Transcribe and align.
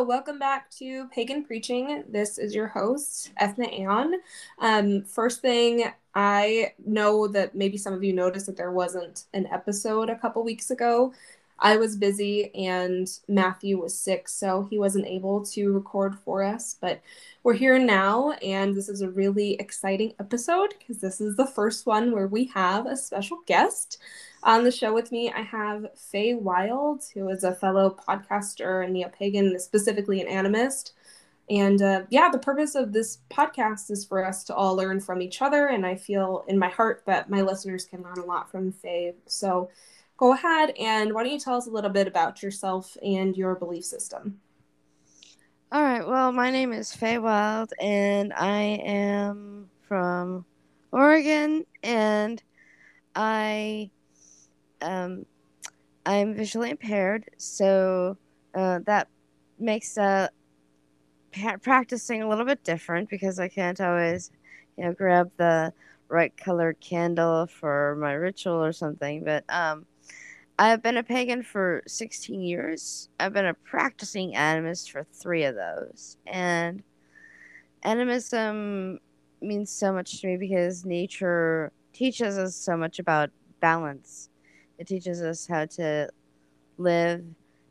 Welcome 0.00 0.38
back 0.38 0.70
to 0.78 1.06
Pagan 1.08 1.44
Preaching. 1.44 2.02
This 2.08 2.38
is 2.38 2.54
your 2.54 2.66
host, 2.66 3.30
Ethne 3.36 3.70
Ean. 3.70 4.14
Um, 4.58 5.04
first 5.04 5.42
thing, 5.42 5.84
I 6.14 6.72
know 6.84 7.28
that 7.28 7.54
maybe 7.54 7.76
some 7.76 7.92
of 7.92 8.02
you 8.02 8.14
noticed 8.14 8.46
that 8.46 8.56
there 8.56 8.72
wasn't 8.72 9.24
an 9.34 9.46
episode 9.48 10.08
a 10.08 10.18
couple 10.18 10.42
weeks 10.42 10.70
ago. 10.70 11.12
I 11.62 11.76
was 11.76 11.96
busy 11.96 12.52
and 12.56 13.08
Matthew 13.28 13.80
was 13.80 13.96
sick, 13.96 14.28
so 14.28 14.66
he 14.68 14.80
wasn't 14.80 15.06
able 15.06 15.46
to 15.46 15.72
record 15.72 16.18
for 16.18 16.42
us. 16.42 16.76
But 16.80 17.00
we're 17.44 17.54
here 17.54 17.78
now, 17.78 18.32
and 18.42 18.74
this 18.74 18.88
is 18.88 19.00
a 19.00 19.10
really 19.10 19.54
exciting 19.54 20.12
episode 20.18 20.74
because 20.76 21.00
this 21.00 21.20
is 21.20 21.36
the 21.36 21.46
first 21.46 21.86
one 21.86 22.10
where 22.10 22.26
we 22.26 22.46
have 22.46 22.86
a 22.86 22.96
special 22.96 23.38
guest. 23.46 23.98
On 24.42 24.64
the 24.64 24.72
show 24.72 24.92
with 24.92 25.12
me, 25.12 25.32
I 25.32 25.42
have 25.42 25.86
FaeWilde, 26.12 27.12
who 27.12 27.28
is 27.28 27.44
a 27.44 27.54
fellow 27.54 27.96
podcaster 28.08 28.84
and 28.84 28.92
neo-pagan, 28.92 29.56
specifically 29.60 30.20
an 30.20 30.26
animist. 30.26 30.92
And 31.48 31.80
uh, 31.80 32.02
yeah, 32.10 32.28
the 32.28 32.38
purpose 32.38 32.74
of 32.74 32.92
this 32.92 33.18
podcast 33.30 33.88
is 33.92 34.04
for 34.04 34.24
us 34.24 34.42
to 34.44 34.54
all 34.54 34.74
learn 34.74 34.98
from 34.98 35.22
each 35.22 35.42
other. 35.42 35.68
And 35.68 35.86
I 35.86 35.94
feel 35.94 36.44
in 36.48 36.58
my 36.58 36.70
heart 36.70 37.04
that 37.06 37.30
my 37.30 37.42
listeners 37.42 37.84
can 37.84 38.02
learn 38.02 38.18
a 38.18 38.24
lot 38.24 38.50
from 38.50 38.72
Fae. 38.72 39.12
So 39.26 39.70
go 40.16 40.32
ahead 40.32 40.74
and 40.78 41.12
why 41.12 41.24
don't 41.24 41.32
you 41.32 41.38
tell 41.38 41.56
us 41.56 41.66
a 41.66 41.70
little 41.70 41.90
bit 41.90 42.06
about 42.06 42.42
yourself 42.42 42.96
and 43.02 43.36
your 43.36 43.54
belief 43.54 43.84
system? 43.84 44.40
All 45.72 45.82
right. 45.82 46.06
Well, 46.06 46.32
my 46.32 46.50
name 46.50 46.72
is 46.72 46.94
FaeWilde, 46.94 47.70
and 47.80 48.32
I 48.34 48.60
am 48.84 49.70
from 49.88 50.44
Oregon, 50.92 51.64
and 51.82 52.42
I 53.16 53.90
um, 54.82 55.24
I'm 56.04 56.34
visually 56.34 56.70
impaired, 56.70 57.30
so 57.38 58.16
uh, 58.54 58.80
that 58.86 59.08
makes 59.58 59.96
uh, 59.96 60.28
practicing 61.62 62.22
a 62.22 62.28
little 62.28 62.44
bit 62.44 62.62
different 62.64 63.08
because 63.08 63.38
I 63.38 63.48
can't 63.48 63.80
always, 63.80 64.30
you 64.76 64.84
know, 64.84 64.92
grab 64.92 65.30
the 65.36 65.72
right 66.08 66.36
colored 66.36 66.80
candle 66.80 67.46
for 67.46 67.96
my 67.96 68.12
ritual 68.12 68.62
or 68.62 68.72
something. 68.72 69.24
But 69.24 69.44
um, 69.48 69.86
I've 70.58 70.82
been 70.82 70.96
a 70.96 71.02
pagan 71.02 71.42
for 71.42 71.82
16 71.86 72.40
years. 72.40 73.08
I've 73.18 73.32
been 73.32 73.46
a 73.46 73.54
practicing 73.54 74.34
animist 74.34 74.90
for 74.90 75.04
three 75.12 75.44
of 75.44 75.54
those, 75.54 76.16
and 76.26 76.82
animism 77.82 79.00
means 79.40 79.70
so 79.70 79.92
much 79.92 80.20
to 80.20 80.26
me 80.28 80.36
because 80.36 80.84
nature 80.84 81.72
teaches 81.92 82.38
us 82.38 82.54
so 82.54 82.76
much 82.76 82.98
about 82.98 83.30
balance 83.60 84.30
it 84.82 84.88
teaches 84.88 85.22
us 85.22 85.46
how 85.46 85.64
to 85.64 86.08
live 86.76 87.24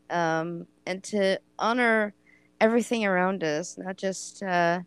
um, 0.09 0.65
and 0.85 1.03
to 1.03 1.39
honor 1.59 2.13
everything 2.61 3.05
around 3.05 3.43
us, 3.43 3.77
not 3.77 3.97
just 3.97 4.41
uh, 4.43 4.79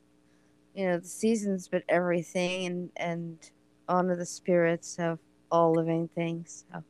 you 0.75 0.87
know 0.87 0.99
the 0.99 1.07
seasons, 1.07 1.69
but 1.69 1.83
everything, 1.89 2.67
and 2.67 2.91
and 2.97 3.51
honor 3.89 4.17
the 4.17 4.25
spirits 4.25 4.97
of 4.99 5.19
all 5.51 5.73
living 5.73 6.09
things. 6.15 6.65
So 6.73 6.83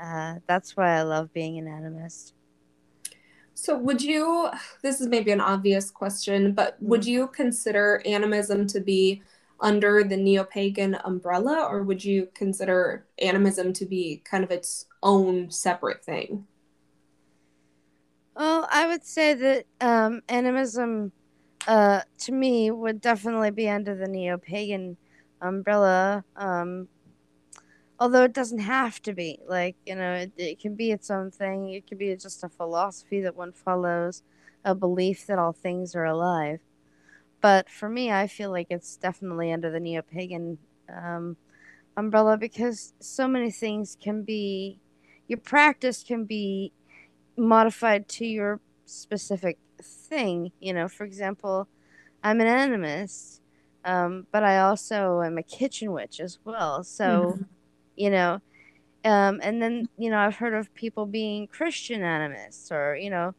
uh, 0.00 0.36
that's 0.46 0.76
why 0.76 0.98
I 0.98 1.02
love 1.02 1.32
being 1.32 1.58
an 1.58 1.66
animist. 1.66 2.32
So, 3.54 3.78
would 3.78 4.02
you? 4.02 4.50
This 4.82 5.00
is 5.00 5.06
maybe 5.06 5.30
an 5.30 5.40
obvious 5.40 5.90
question, 5.90 6.52
but 6.52 6.76
would 6.80 7.02
mm-hmm. 7.02 7.10
you 7.10 7.28
consider 7.28 8.02
animism 8.04 8.66
to 8.68 8.80
be 8.80 9.22
under 9.60 10.02
the 10.02 10.16
neo 10.16 10.44
pagan 10.44 10.96
umbrella, 11.04 11.66
or 11.70 11.82
would 11.84 12.04
you 12.04 12.28
consider 12.34 13.06
animism 13.20 13.72
to 13.72 13.86
be 13.86 14.20
kind 14.24 14.42
of 14.44 14.50
its 14.50 14.86
own 15.02 15.50
separate 15.50 16.04
thing? 16.04 16.46
Well, 18.36 18.66
I 18.70 18.88
would 18.88 19.04
say 19.04 19.34
that 19.34 19.66
um, 19.80 20.20
animism, 20.28 21.12
uh, 21.68 22.00
to 22.18 22.32
me, 22.32 22.72
would 22.72 23.00
definitely 23.00 23.52
be 23.52 23.68
under 23.68 23.94
the 23.94 24.08
neo 24.08 24.38
pagan 24.38 24.96
umbrella. 25.40 26.24
Um, 26.34 26.88
although 28.04 28.24
it 28.24 28.34
doesn't 28.34 28.58
have 28.58 29.00
to 29.00 29.14
be. 29.14 29.38
Like, 29.48 29.76
you 29.86 29.94
know, 29.94 30.12
it, 30.12 30.32
it 30.36 30.60
can 30.60 30.74
be 30.74 30.90
its 30.92 31.10
own 31.10 31.30
thing, 31.30 31.70
it 31.70 31.86
can 31.86 31.96
be 31.96 32.14
just 32.16 32.44
a 32.44 32.50
philosophy 32.50 33.22
that 33.22 33.34
one 33.34 33.52
follows, 33.52 34.22
a 34.62 34.74
belief 34.74 35.26
that 35.26 35.38
all 35.38 35.54
things 35.54 35.94
are 35.96 36.04
alive. 36.04 36.60
But 37.40 37.70
for 37.70 37.88
me, 37.88 38.12
I 38.12 38.26
feel 38.26 38.50
like 38.50 38.66
it's 38.68 38.98
definitely 38.98 39.50
under 39.52 39.70
the 39.70 39.80
neo 39.80 40.02
pagan 40.02 40.58
um, 40.94 41.38
umbrella 41.96 42.36
because 42.36 42.92
so 43.00 43.26
many 43.26 43.50
things 43.50 43.96
can 43.98 44.22
be, 44.22 44.78
your 45.26 45.38
practice 45.38 46.02
can 46.02 46.26
be 46.26 46.74
modified 47.38 48.06
to 48.08 48.26
your 48.26 48.60
specific 48.84 49.56
thing. 49.80 50.52
You 50.60 50.74
know, 50.74 50.88
for 50.88 51.04
example, 51.04 51.68
I'm 52.22 52.42
an 52.42 52.48
animist, 52.48 53.40
um, 53.82 54.26
but 54.30 54.44
I 54.44 54.58
also 54.58 55.22
am 55.22 55.38
a 55.38 55.42
kitchen 55.42 55.90
witch 55.92 56.20
as 56.20 56.38
well. 56.44 56.84
So, 56.84 57.04
mm-hmm. 57.04 57.42
You 57.96 58.10
know, 58.10 58.40
um, 59.04 59.40
and 59.42 59.62
then 59.62 59.88
you 59.98 60.10
know 60.10 60.18
I've 60.18 60.36
heard 60.36 60.54
of 60.54 60.72
people 60.74 61.06
being 61.06 61.46
Christian 61.46 62.02
animists, 62.02 62.72
or 62.72 62.96
you 62.96 63.10
know, 63.10 63.34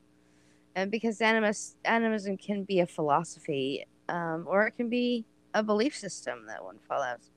and 0.75 0.91
because 0.91 1.19
animist 1.19 1.75
animism 1.85 2.37
can 2.37 2.63
be 2.63 2.79
a 2.79 2.87
philosophy 2.87 3.85
um, 4.09 4.45
or 4.47 4.67
it 4.67 4.71
can 4.71 4.89
be 4.89 5.25
a 5.53 5.63
belief 5.63 5.95
system 5.95 6.45
that 6.47 6.63
one 6.63 6.79
follows. 6.87 7.31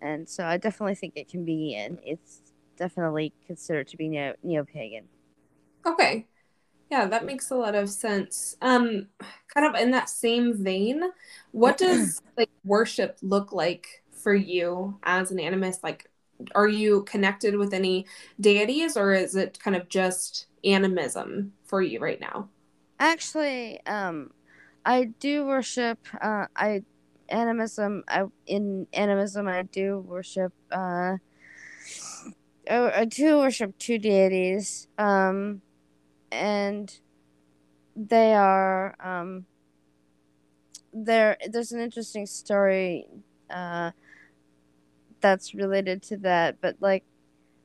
And 0.00 0.28
so 0.28 0.44
I 0.44 0.56
definitely 0.56 0.94
think 0.94 1.14
it 1.16 1.28
can 1.28 1.44
be, 1.44 1.74
and 1.74 1.98
it's 2.04 2.40
definitely 2.76 3.32
considered 3.46 3.88
to 3.88 3.96
be 3.96 4.08
neo 4.08 4.64
pagan. 4.64 5.04
Okay. 5.86 6.26
Yeah, 6.90 7.06
that 7.06 7.24
makes 7.24 7.50
a 7.50 7.54
lot 7.54 7.74
of 7.74 7.88
sense. 7.88 8.56
Um, 8.60 9.08
kind 9.54 9.66
of 9.66 9.80
in 9.80 9.92
that 9.92 10.08
same 10.08 10.64
vein, 10.64 11.02
what 11.52 11.76
does 11.76 12.20
like 12.36 12.50
worship 12.64 13.18
look 13.22 13.52
like 13.52 14.02
for 14.10 14.34
you 14.34 14.98
as 15.04 15.30
an 15.30 15.38
animist? 15.38 15.84
Like, 15.84 16.09
are 16.54 16.68
you 16.68 17.02
connected 17.04 17.56
with 17.56 17.72
any 17.74 18.06
deities, 18.40 18.96
or 18.96 19.12
is 19.12 19.34
it 19.34 19.58
kind 19.62 19.76
of 19.76 19.88
just 19.88 20.46
animism 20.64 21.52
for 21.64 21.82
you 21.82 22.00
right 22.00 22.20
now? 22.20 22.48
Actually, 22.98 23.80
um, 23.86 24.30
I 24.84 25.04
do 25.04 25.46
worship. 25.46 25.98
Uh, 26.20 26.46
I 26.56 26.82
animism. 27.28 28.04
I 28.08 28.24
in 28.46 28.86
animism. 28.92 29.48
I 29.48 29.62
do 29.62 30.00
worship. 30.00 30.52
Uh, 30.70 31.16
I, 32.70 33.00
I 33.00 33.04
do 33.04 33.38
worship 33.38 33.76
two 33.78 33.98
deities. 33.98 34.86
Um, 34.98 35.62
and 36.30 36.98
they 37.96 38.34
are 38.34 38.96
um. 39.00 39.46
There, 40.92 41.36
there's 41.48 41.70
an 41.70 41.80
interesting 41.80 42.26
story. 42.26 43.06
Uh, 43.48 43.92
that's 45.20 45.54
related 45.54 46.02
to 46.04 46.16
that, 46.18 46.60
but 46.60 46.76
like, 46.80 47.04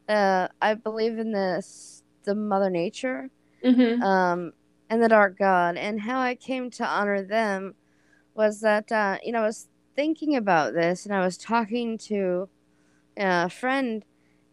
uh, 0.07 0.47
I 0.61 0.75
believe 0.75 1.17
in 1.17 1.31
this 1.31 2.03
the 2.23 2.35
Mother 2.35 2.69
Nature. 2.69 3.29
Mm-hmm. 3.63 4.01
Um, 4.01 4.53
and 4.89 5.01
the 5.01 5.09
Dark 5.09 5.37
God. 5.37 5.77
And 5.77 5.99
how 5.99 6.19
I 6.19 6.35
came 6.35 6.69
to 6.71 6.85
honor 6.85 7.21
them 7.21 7.75
was 8.33 8.61
that, 8.61 8.91
uh, 8.91 9.17
you 9.23 9.31
know, 9.31 9.41
I 9.41 9.45
was 9.45 9.67
thinking 9.95 10.35
about 10.35 10.73
this 10.73 11.05
and 11.05 11.15
I 11.15 11.23
was 11.23 11.37
talking 11.37 11.97
to 11.99 12.49
a 13.17 13.49
friend 13.49 14.03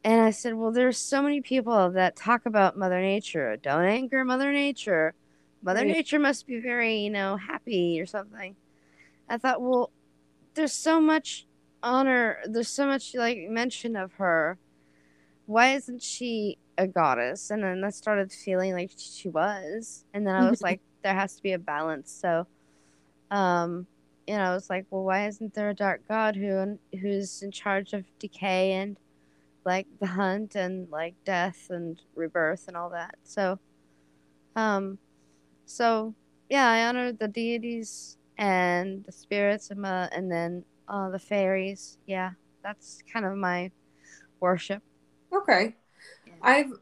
and 0.04 0.20
I 0.20 0.30
said, 0.30 0.54
well, 0.54 0.72
there's 0.72 0.98
so 0.98 1.22
many 1.22 1.40
people 1.40 1.90
that 1.92 2.16
talk 2.16 2.46
about 2.46 2.76
Mother 2.76 3.00
Nature. 3.00 3.56
Don't 3.56 3.84
anger 3.84 4.24
Mother 4.24 4.52
Nature. 4.52 5.14
Mother 5.62 5.80
right. 5.80 5.88
Nature 5.88 6.18
must 6.18 6.46
be 6.46 6.58
very, 6.58 6.96
you 6.96 7.10
know, 7.10 7.36
happy 7.36 8.00
or 8.00 8.06
something. 8.06 8.56
I 9.28 9.38
thought, 9.38 9.62
well, 9.62 9.90
there's 10.54 10.72
so 10.72 11.00
much 11.00 11.46
honor, 11.82 12.38
there's 12.44 12.68
so 12.68 12.86
much 12.86 13.14
like 13.14 13.38
mention 13.48 13.96
of 13.96 14.12
her. 14.14 14.58
Why 15.46 15.74
isn't 15.74 16.02
she 16.02 16.58
a 16.78 16.86
goddess? 16.86 17.50
And 17.50 17.62
then 17.62 17.84
I 17.84 17.90
started 17.90 18.32
feeling 18.32 18.72
like 18.72 18.90
she 18.96 19.28
was. 19.28 20.04
And 20.14 20.26
then 20.26 20.34
I 20.34 20.48
was 20.48 20.62
like 20.62 20.80
there 21.02 21.14
has 21.14 21.34
to 21.36 21.42
be 21.42 21.52
a 21.52 21.58
balance. 21.58 22.10
So 22.12 22.46
um 23.30 23.86
you 24.26 24.36
know 24.36 24.42
I 24.42 24.54
was 24.54 24.70
like 24.70 24.86
well 24.90 25.04
why 25.04 25.26
isn't 25.26 25.54
there 25.54 25.70
a 25.70 25.74
dark 25.74 26.06
god 26.06 26.36
who 26.36 26.78
who's 27.00 27.42
in 27.42 27.50
charge 27.50 27.92
of 27.92 28.04
decay 28.18 28.72
and 28.72 28.96
like 29.64 29.86
the 30.00 30.06
hunt 30.06 30.54
and 30.54 30.88
like 30.90 31.14
death 31.24 31.68
and 31.70 32.00
rebirth 32.14 32.68
and 32.68 32.76
all 32.76 32.90
that? 32.90 33.16
So 33.24 33.58
um 34.56 34.98
so 35.66 36.14
yeah 36.48 36.68
I 36.68 36.86
honor 36.86 37.12
the 37.12 37.28
deities 37.28 38.18
and 38.38 39.04
the 39.04 39.12
spirits 39.12 39.70
and, 39.70 39.84
uh, 39.84 40.08
and 40.12 40.30
then 40.30 40.64
uh, 40.88 41.10
the 41.10 41.18
fairies 41.18 41.98
yeah 42.06 42.30
that's 42.62 43.02
kind 43.12 43.24
of 43.24 43.36
my 43.36 43.70
worship 44.40 44.82
okay 45.32 45.74
I've 46.42 46.72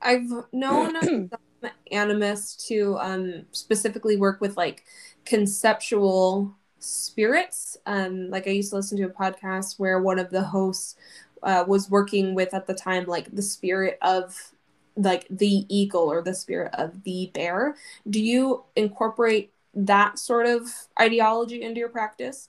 I've 0.00 0.30
known 0.52 1.00
some 1.30 1.70
animists 1.90 2.68
to 2.68 2.96
um, 2.98 3.46
specifically 3.52 4.16
work 4.16 4.40
with 4.40 4.56
like 4.56 4.84
conceptual 5.24 6.54
spirits. 6.78 7.76
Um, 7.84 8.30
like 8.30 8.46
I 8.46 8.50
used 8.50 8.70
to 8.70 8.76
listen 8.76 8.96
to 8.98 9.04
a 9.04 9.10
podcast 9.10 9.78
where 9.78 10.00
one 10.00 10.18
of 10.18 10.30
the 10.30 10.42
hosts 10.42 10.96
uh, 11.42 11.64
was 11.66 11.90
working 11.90 12.34
with 12.34 12.54
at 12.54 12.66
the 12.66 12.74
time 12.74 13.04
like 13.06 13.34
the 13.34 13.42
spirit 13.42 13.98
of 14.02 14.52
like 14.96 15.26
the 15.30 15.64
eagle 15.68 16.10
or 16.10 16.22
the 16.22 16.34
spirit 16.34 16.74
of 16.74 17.02
the 17.04 17.30
bear. 17.34 17.76
Do 18.08 18.22
you 18.22 18.64
incorporate 18.76 19.52
that 19.74 20.18
sort 20.18 20.46
of 20.46 20.68
ideology 21.00 21.62
into 21.62 21.78
your 21.78 21.88
practice? 21.88 22.48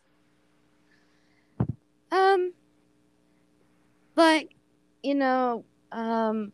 Um, 2.11 2.53
like, 4.19 4.55
you 5.01 5.15
know, 5.15 5.65
um, 5.91 6.51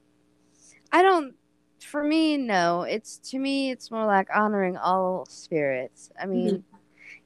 I 0.91 1.01
don't. 1.01 1.35
For 1.81 2.03
me, 2.03 2.37
no. 2.37 2.83
It's 2.83 3.17
to 3.29 3.39
me, 3.39 3.71
it's 3.71 3.91
more 3.91 4.05
like 4.05 4.27
honoring 4.33 4.77
all 4.77 5.25
spirits. 5.29 6.09
I 6.19 6.25
mean, 6.25 6.49
mm-hmm. 6.49 6.77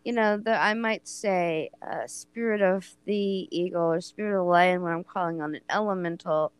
you 0.03 0.13
know, 0.13 0.37
the 0.37 0.51
I 0.51 0.73
might 0.73 1.07
say, 1.07 1.69
uh, 1.81 2.07
spirit 2.07 2.61
of 2.61 2.95
the 3.05 3.47
eagle 3.51 3.93
or 3.93 4.01
spirit 4.01 4.37
of 4.37 4.45
the 4.45 4.49
lion 4.49 4.81
when 4.81 4.91
I'm 4.91 5.03
calling 5.03 5.41
on 5.41 5.55
an 5.55 5.61
elemental, 5.69 6.51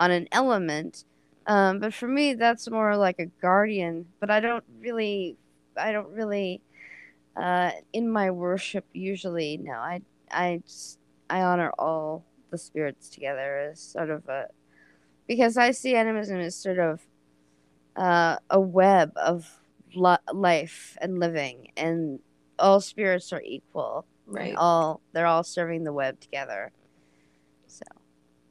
on 0.00 0.10
an 0.10 0.26
element. 0.32 1.04
Um, 1.46 1.78
but 1.78 1.94
for 1.94 2.08
me, 2.08 2.34
that's 2.34 2.68
more 2.68 2.96
like 2.96 3.20
a 3.20 3.26
guardian. 3.40 4.06
But 4.18 4.30
I 4.30 4.40
don't 4.40 4.64
really, 4.80 5.36
I 5.76 5.92
don't 5.92 6.10
really, 6.10 6.60
uh, 7.36 7.70
in 7.92 8.10
my 8.10 8.30
worship 8.32 8.84
usually. 8.92 9.56
No, 9.56 9.74
I, 9.74 10.00
I 10.32 10.62
just, 10.66 10.98
I 11.30 11.42
honor 11.42 11.70
all 11.78 12.24
the 12.50 12.58
spirits 12.58 13.08
together 13.08 13.70
is 13.70 13.80
sort 13.80 14.10
of 14.10 14.28
a 14.28 14.46
because 15.26 15.56
I 15.56 15.72
see 15.72 15.96
animism 15.96 16.38
as 16.40 16.54
sort 16.54 16.78
of 16.78 17.00
uh, 17.96 18.36
a 18.50 18.60
web 18.60 19.12
of 19.16 19.48
lo- 19.94 20.16
life 20.32 20.96
and 21.00 21.18
living, 21.18 21.72
and 21.76 22.20
all 22.58 22.80
spirits 22.80 23.32
are 23.32 23.42
equal. 23.42 24.06
Right. 24.26 24.54
All 24.56 25.00
they're 25.12 25.26
all 25.26 25.44
serving 25.44 25.84
the 25.84 25.92
web 25.92 26.20
together. 26.20 26.72
So. 27.66 27.84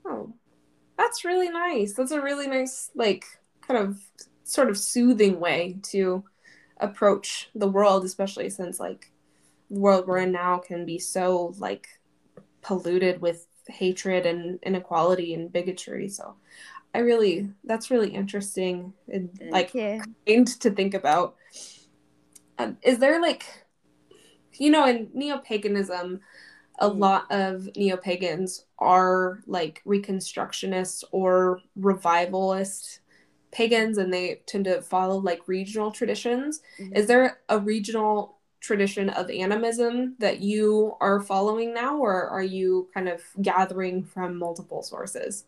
Oh, 0.05 0.33
that's 0.97 1.25
really 1.25 1.49
nice. 1.49 1.93
That's 1.93 2.11
a 2.11 2.21
really 2.21 2.47
nice, 2.47 2.91
like, 2.95 3.25
kind 3.61 3.79
of 3.79 3.99
sort 4.43 4.69
of 4.69 4.77
soothing 4.77 5.39
way 5.39 5.77
to 5.83 6.23
approach 6.77 7.49
the 7.55 7.67
world, 7.67 8.05
especially 8.05 8.49
since 8.49 8.79
like 8.79 9.11
the 9.69 9.79
world 9.79 10.07
we're 10.07 10.19
in 10.19 10.31
now 10.31 10.57
can 10.57 10.85
be 10.85 10.99
so 10.99 11.53
like 11.57 11.87
polluted 12.61 13.21
with 13.21 13.47
hatred 13.67 14.25
and 14.25 14.59
inequality 14.63 15.33
and 15.33 15.51
bigotry. 15.51 16.09
So 16.09 16.35
I 16.93 16.99
really 16.99 17.49
that's 17.63 17.91
really 17.91 18.09
interesting 18.09 18.93
and 19.11 19.29
like 19.49 19.73
kind 19.73 20.47
to 20.61 20.71
think 20.71 20.93
about. 20.93 21.35
Um, 22.57 22.77
is 22.81 22.99
there 22.99 23.21
like 23.21 23.45
you 24.53 24.69
know 24.69 24.87
in 24.87 25.09
neo-paganism 25.13 26.21
a 26.79 26.89
mm. 26.89 26.99
lot 26.99 27.31
of 27.31 27.67
neo-pagans 27.75 28.65
are 28.79 29.39
like 29.45 29.81
reconstructionists 29.85 31.03
or 31.11 31.59
revivalist 31.75 32.99
pagans 33.51 33.97
and 33.97 34.13
they 34.13 34.41
tend 34.45 34.65
to 34.65 34.81
follow 34.81 35.17
like 35.17 35.47
regional 35.47 35.89
traditions. 35.89 36.61
Mm-hmm. 36.77 36.95
Is 36.95 37.07
there 37.07 37.39
a 37.47 37.57
regional 37.57 38.34
tradition 38.65 39.09
of 39.09 39.29
animism 39.29 40.15
that 40.19 40.41
you 40.41 40.95
are 40.99 41.21
following 41.21 41.73
now, 41.73 41.97
or 41.97 42.27
are 42.27 42.43
you 42.43 42.89
kind 42.93 43.07
of 43.07 43.21
gathering 43.41 44.03
from 44.03 44.37
multiple 44.37 44.81
sources? 44.81 45.45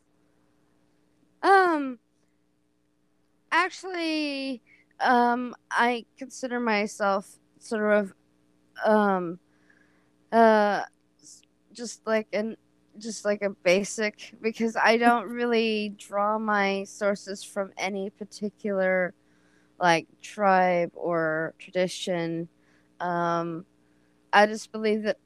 Um, 1.42 2.00
actually, 3.52 4.62
um, 5.00 5.56
I 5.72 6.06
consider 6.18 6.60
myself 6.60 7.40
sort 7.60 7.94
of, 7.94 8.14
um, 8.86 9.40
uh, 10.32 10.84
just 11.74 12.06
like 12.06 12.28
an 12.34 12.58
just 12.98 13.26
like 13.26 13.44
a 13.44 13.52
basic 13.52 14.34
because 14.42 14.76
I 14.76 14.98
don't 14.98 15.30
really 15.30 15.90
draw 15.98 16.40
my 16.40 16.84
sources 16.86 17.44
from 17.44 17.72
any 17.78 18.10
particular 18.10 19.14
like 19.80 20.08
tribe 20.22 20.92
or 20.96 21.54
tradition 21.60 22.50
um, 23.00 23.66
I 24.34 24.46
just 24.46 24.72
believe 24.72 25.04
that, 25.04 25.18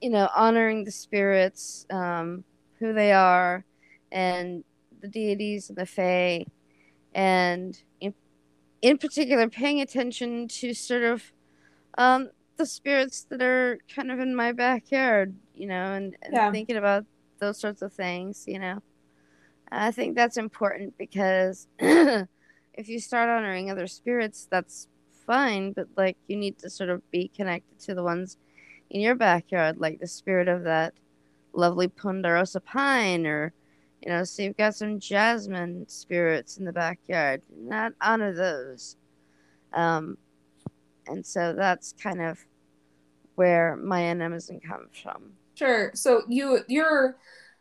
you 0.00 0.10
know, 0.10 0.28
honoring 0.34 0.84
the 0.84 0.90
spirits, 0.90 1.86
um, 1.90 2.44
who 2.78 2.92
they 2.92 3.12
are, 3.12 3.64
and 4.12 4.64
the 5.00 5.08
deities 5.08 5.68
and 5.68 5.78
the 5.78 5.86
Fae, 5.86 6.46
and 7.14 7.80
in, 8.00 8.14
in 8.82 8.98
particular, 8.98 9.48
paying 9.48 9.80
attention 9.80 10.48
to 10.48 10.74
sort 10.74 11.02
of 11.02 11.32
um, 11.96 12.30
the 12.56 12.66
spirits 12.66 13.26
that 13.30 13.42
are 13.42 13.78
kind 13.94 14.10
of 14.10 14.20
in 14.20 14.34
my 14.34 14.52
backyard, 14.52 15.34
you 15.54 15.66
know, 15.66 15.94
and, 15.94 16.16
and 16.22 16.32
yeah. 16.32 16.50
thinking 16.50 16.76
about 16.76 17.04
those 17.38 17.58
sorts 17.58 17.82
of 17.82 17.92
things, 17.92 18.44
you 18.46 18.58
know. 18.58 18.82
I 19.70 19.90
think 19.90 20.16
that's 20.16 20.36
important 20.36 20.96
because 20.96 21.66
if 21.78 22.88
you 22.88 23.00
start 23.00 23.28
honoring 23.28 23.70
other 23.70 23.86
spirits, 23.86 24.46
that's 24.50 24.88
fine, 25.28 25.72
but 25.72 25.86
like 25.96 26.16
you 26.26 26.36
need 26.36 26.58
to 26.58 26.70
sort 26.70 26.88
of 26.90 27.08
be 27.12 27.30
connected 27.36 27.78
to 27.78 27.94
the 27.94 28.02
ones 28.02 28.38
in 28.90 29.00
your 29.00 29.14
backyard, 29.14 29.76
like 29.78 30.00
the 30.00 30.08
spirit 30.08 30.48
of 30.48 30.64
that 30.64 30.94
lovely 31.52 31.86
ponderosa 31.86 32.60
pine, 32.60 33.26
or 33.26 33.52
you 34.02 34.10
know, 34.10 34.24
so 34.24 34.42
you've 34.42 34.56
got 34.56 34.74
some 34.74 34.98
jasmine 34.98 35.86
spirits 35.88 36.56
in 36.56 36.64
the 36.64 36.72
backyard. 36.72 37.42
Not 37.54 37.92
honor 38.00 38.32
those. 38.32 38.96
Um, 39.74 40.16
and 41.06 41.24
so 41.24 41.52
that's 41.52 41.92
kind 41.92 42.22
of 42.22 42.38
where 43.34 43.76
my 43.76 44.00
animism 44.00 44.60
comes 44.60 44.96
from. 45.00 45.32
Sure. 45.54 45.90
So 45.94 46.22
you 46.28 46.60
your 46.68 47.18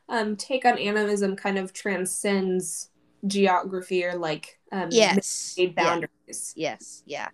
um, 0.07 0.37
take 0.37 0.63
on 0.63 0.77
animism 0.77 1.35
kind 1.35 1.57
of 1.57 1.73
transcends 1.73 2.91
geography 3.25 4.05
or 4.05 4.15
like 4.15 4.59
um, 4.71 4.89
yes 4.91 5.57
boundaries. 5.75 6.53
Yeah. 6.55 6.71
Yes. 6.71 7.03
Yeah 7.05 7.27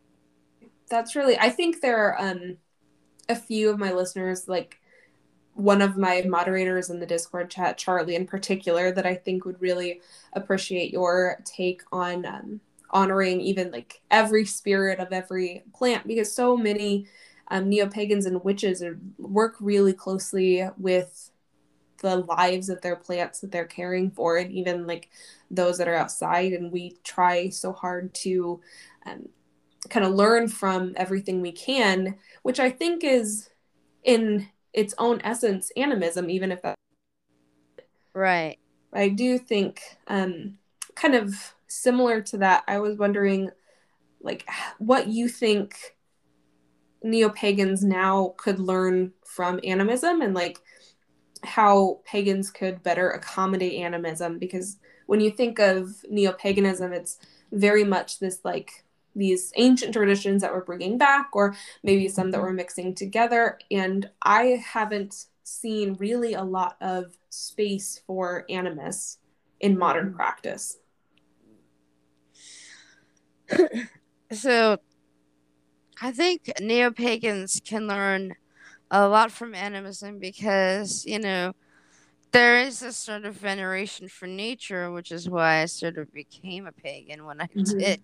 that's 0.89 1.15
really 1.15 1.37
i 1.39 1.49
think 1.49 1.81
there 1.81 1.97
are 1.97 2.21
um 2.21 2.57
a 3.29 3.35
few 3.35 3.69
of 3.69 3.79
my 3.79 3.91
listeners 3.91 4.47
like 4.47 4.79
one 5.55 5.81
of 5.81 5.97
my 5.97 6.23
moderators 6.27 6.89
in 6.89 6.99
the 6.99 7.05
discord 7.05 7.49
chat 7.49 7.77
charlie 7.77 8.15
in 8.15 8.25
particular 8.25 8.91
that 8.91 9.05
i 9.05 9.15
think 9.15 9.45
would 9.45 9.61
really 9.61 10.01
appreciate 10.33 10.91
your 10.91 11.39
take 11.45 11.81
on 11.91 12.25
um, 12.25 12.59
honoring 12.89 13.41
even 13.41 13.71
like 13.71 14.01
every 14.11 14.45
spirit 14.45 14.99
of 14.99 15.11
every 15.11 15.63
plant 15.73 16.07
because 16.07 16.31
so 16.31 16.55
many 16.55 17.07
um, 17.49 17.67
neo-pagans 17.67 18.25
and 18.25 18.43
witches 18.43 18.81
are, 18.81 18.97
work 19.17 19.55
really 19.59 19.93
closely 19.93 20.67
with 20.77 21.31
the 21.97 22.17
lives 22.17 22.69
of 22.69 22.81
their 22.81 22.95
plants 22.95 23.39
that 23.39 23.51
they're 23.51 23.65
caring 23.65 24.11
for 24.11 24.37
and 24.37 24.51
even 24.51 24.85
like 24.85 25.09
those 25.49 25.77
that 25.77 25.87
are 25.87 25.95
outside 25.95 26.51
and 26.53 26.71
we 26.71 26.95
try 27.03 27.49
so 27.49 27.71
hard 27.71 28.13
to 28.13 28.59
um, 29.05 29.27
kind 29.89 30.05
of 30.05 30.13
learn 30.13 30.47
from 30.47 30.93
everything 30.95 31.41
we 31.41 31.51
can, 31.51 32.15
which 32.43 32.59
I 32.59 32.69
think 32.69 33.03
is 33.03 33.49
in 34.03 34.47
its 34.73 34.93
own 34.97 35.21
essence 35.23 35.71
animism, 35.77 36.29
even 36.29 36.51
if 36.51 36.61
that. 36.61 36.75
Right. 38.13 38.57
I 38.93 39.09
do 39.09 39.37
think, 39.37 39.81
um, 40.07 40.57
kind 40.95 41.15
of 41.15 41.33
similar 41.67 42.21
to 42.21 42.37
that, 42.37 42.63
I 42.67 42.79
was 42.79 42.97
wondering, 42.97 43.49
like, 44.21 44.47
what 44.77 45.07
you 45.07 45.27
think 45.27 45.95
neo 47.01 47.29
pagans 47.29 47.83
now 47.83 48.33
could 48.37 48.59
learn 48.59 49.11
from 49.25 49.59
animism 49.63 50.21
and, 50.21 50.33
like, 50.33 50.59
how 51.43 51.99
pagans 52.05 52.49
could 52.49 52.83
better 52.83 53.09
accommodate 53.09 53.73
animism 53.73 54.39
because 54.39 54.77
when 55.07 55.19
you 55.19 55.29
think 55.29 55.59
of 55.59 55.89
neo 56.09 56.31
paganism, 56.31 56.93
it's 56.93 57.17
very 57.51 57.83
much 57.83 58.19
this 58.19 58.39
like 58.43 58.85
these 59.15 59.51
ancient 59.55 59.93
traditions 59.93 60.41
that 60.41 60.53
we're 60.53 60.63
bringing 60.63 60.97
back, 60.97 61.29
or 61.33 61.55
maybe 61.83 62.07
some 62.07 62.31
that 62.31 62.41
we're 62.41 62.53
mixing 62.53 62.95
together. 62.95 63.59
And 63.71 64.09
I 64.21 64.63
haven't 64.65 65.25
seen 65.43 65.95
really 65.99 66.33
a 66.33 66.43
lot 66.43 66.77
of 66.81 67.17
space 67.29 68.01
for 68.07 68.45
animus 68.49 69.19
in 69.59 69.77
modern 69.77 70.11
mm. 70.11 70.15
practice. 70.15 70.77
so 74.31 74.77
I 76.01 76.11
think 76.11 76.51
neo 76.59 76.91
pagans 76.91 77.61
can 77.63 77.87
learn 77.87 78.35
a 78.91 79.07
lot 79.07 79.31
from 79.31 79.55
animism 79.55 80.19
because, 80.19 81.05
you 81.05 81.19
know, 81.19 81.53
there 82.31 82.59
is 82.59 82.81
a 82.81 82.91
sort 82.91 83.25
of 83.25 83.35
veneration 83.35 84.07
for 84.07 84.27
nature, 84.27 84.91
which 84.91 85.11
is 85.11 85.29
why 85.29 85.61
I 85.61 85.65
sort 85.65 85.97
of 85.97 86.11
became 86.13 86.65
a 86.65 86.71
pagan 86.71 87.25
when 87.25 87.39
I 87.39 87.45
mm-hmm. 87.55 87.77
did 87.77 88.01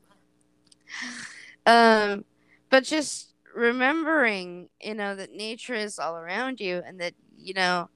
um, 1.65 2.25
but 2.69 2.83
just 2.83 3.33
remembering, 3.55 4.69
you 4.81 4.95
know, 4.95 5.15
that 5.15 5.31
nature 5.33 5.73
is 5.73 5.99
all 5.99 6.15
around 6.17 6.59
you 6.59 6.81
and 6.85 6.99
that, 7.01 7.13
you 7.37 7.53
know, 7.53 7.89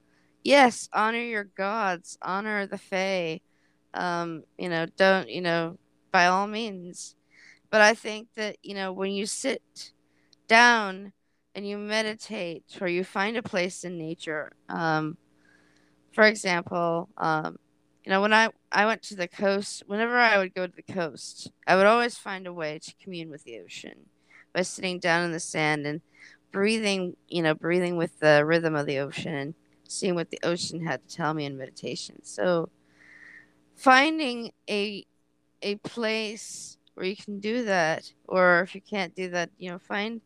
yes, 0.43 0.89
honor 0.93 1.21
your 1.21 1.45
gods, 1.45 2.17
honor 2.21 2.65
the 2.65 2.77
Fae. 2.77 3.41
Um, 3.93 4.43
you 4.57 4.69
know, 4.69 4.87
don't, 4.97 5.29
you 5.29 5.41
know, 5.41 5.77
by 6.11 6.27
all 6.27 6.47
means. 6.47 7.15
But 7.69 7.81
I 7.81 7.93
think 7.93 8.27
that, 8.35 8.57
you 8.63 8.75
know, 8.75 8.91
when 8.91 9.11
you 9.11 9.25
sit 9.25 9.91
down 10.47 11.13
and 11.55 11.67
you 11.67 11.77
meditate 11.77 12.65
or 12.81 12.87
you 12.87 13.03
find 13.03 13.37
a 13.37 13.43
place 13.43 13.83
in 13.83 13.97
nature, 13.97 14.51
um, 14.69 15.17
for 16.13 16.23
example, 16.23 17.09
um, 17.17 17.57
you 18.05 18.09
know, 18.09 18.21
when 18.21 18.33
I 18.33 18.49
I 18.71 18.85
went 18.85 19.01
to 19.03 19.15
the 19.15 19.27
coast, 19.27 19.83
whenever 19.87 20.17
I 20.17 20.37
would 20.37 20.53
go 20.53 20.67
to 20.67 20.73
the 20.75 20.93
coast, 20.93 21.51
I 21.67 21.75
would 21.75 21.85
always 21.85 22.17
find 22.17 22.47
a 22.47 22.53
way 22.53 22.79
to 22.79 22.95
commune 23.01 23.29
with 23.29 23.43
the 23.43 23.59
ocean 23.59 24.07
by 24.53 24.63
sitting 24.63 24.99
down 24.99 25.23
in 25.25 25.31
the 25.31 25.39
sand 25.39 25.87
and 25.87 26.01
breathing, 26.51 27.15
you 27.27 27.41
know, 27.41 27.55
breathing 27.55 27.97
with 27.97 28.19
the 28.19 28.43
rhythm 28.45 28.75
of 28.75 28.85
the 28.85 28.99
ocean 28.99 29.35
and 29.35 29.53
seeing 29.87 30.15
what 30.15 30.31
the 30.31 30.39
ocean 30.43 30.85
had 30.85 31.07
to 31.07 31.15
tell 31.15 31.33
me 31.33 31.45
in 31.45 31.57
meditation. 31.57 32.17
So 32.23 32.69
finding 33.75 34.51
a 34.69 35.05
a 35.61 35.75
place 35.77 36.77
where 36.95 37.05
you 37.05 37.15
can 37.15 37.39
do 37.39 37.63
that 37.65 38.11
or 38.27 38.61
if 38.61 38.75
you 38.75 38.81
can't 38.81 39.15
do 39.15 39.29
that, 39.29 39.49
you 39.57 39.71
know, 39.71 39.79
find 39.79 40.21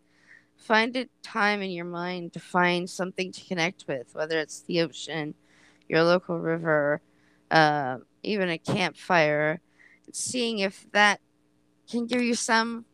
find 0.58 0.96
a 0.96 1.08
time 1.22 1.62
in 1.62 1.70
your 1.70 1.86
mind 1.86 2.34
to 2.34 2.40
find 2.40 2.90
something 2.90 3.32
to 3.32 3.46
connect 3.46 3.86
with, 3.88 4.14
whether 4.14 4.40
it's 4.40 4.62
the 4.62 4.82
ocean, 4.82 5.36
your 5.88 6.04
local 6.04 6.40
river, 6.40 7.02
uh, 7.52 7.98
even 8.24 8.50
a 8.50 8.58
campfire, 8.58 9.62
seeing 10.12 10.60
if 10.60 10.88
that 10.92 11.20
can 11.90 12.06
give 12.06 12.22
you 12.22 12.36
some 12.36 12.86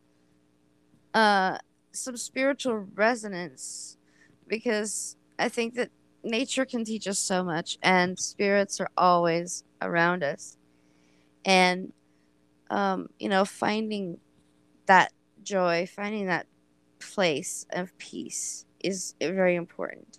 uh, 1.12 1.58
some 1.92 2.16
spiritual 2.16 2.86
resonance, 2.94 3.96
because 4.46 5.16
I 5.38 5.48
think 5.48 5.74
that 5.74 5.90
nature 6.22 6.64
can 6.64 6.84
teach 6.84 7.06
us 7.06 7.18
so 7.18 7.44
much, 7.44 7.78
and 7.82 8.18
spirits 8.18 8.80
are 8.80 8.90
always 8.96 9.64
around 9.80 10.22
us, 10.22 10.56
and 11.44 11.92
um, 12.70 13.08
you 13.18 13.28
know, 13.28 13.44
finding 13.44 14.18
that 14.86 15.12
joy, 15.42 15.86
finding 15.86 16.26
that 16.26 16.46
place 16.98 17.66
of 17.70 17.96
peace 17.98 18.64
is 18.80 19.14
very 19.20 19.54
important. 19.54 20.18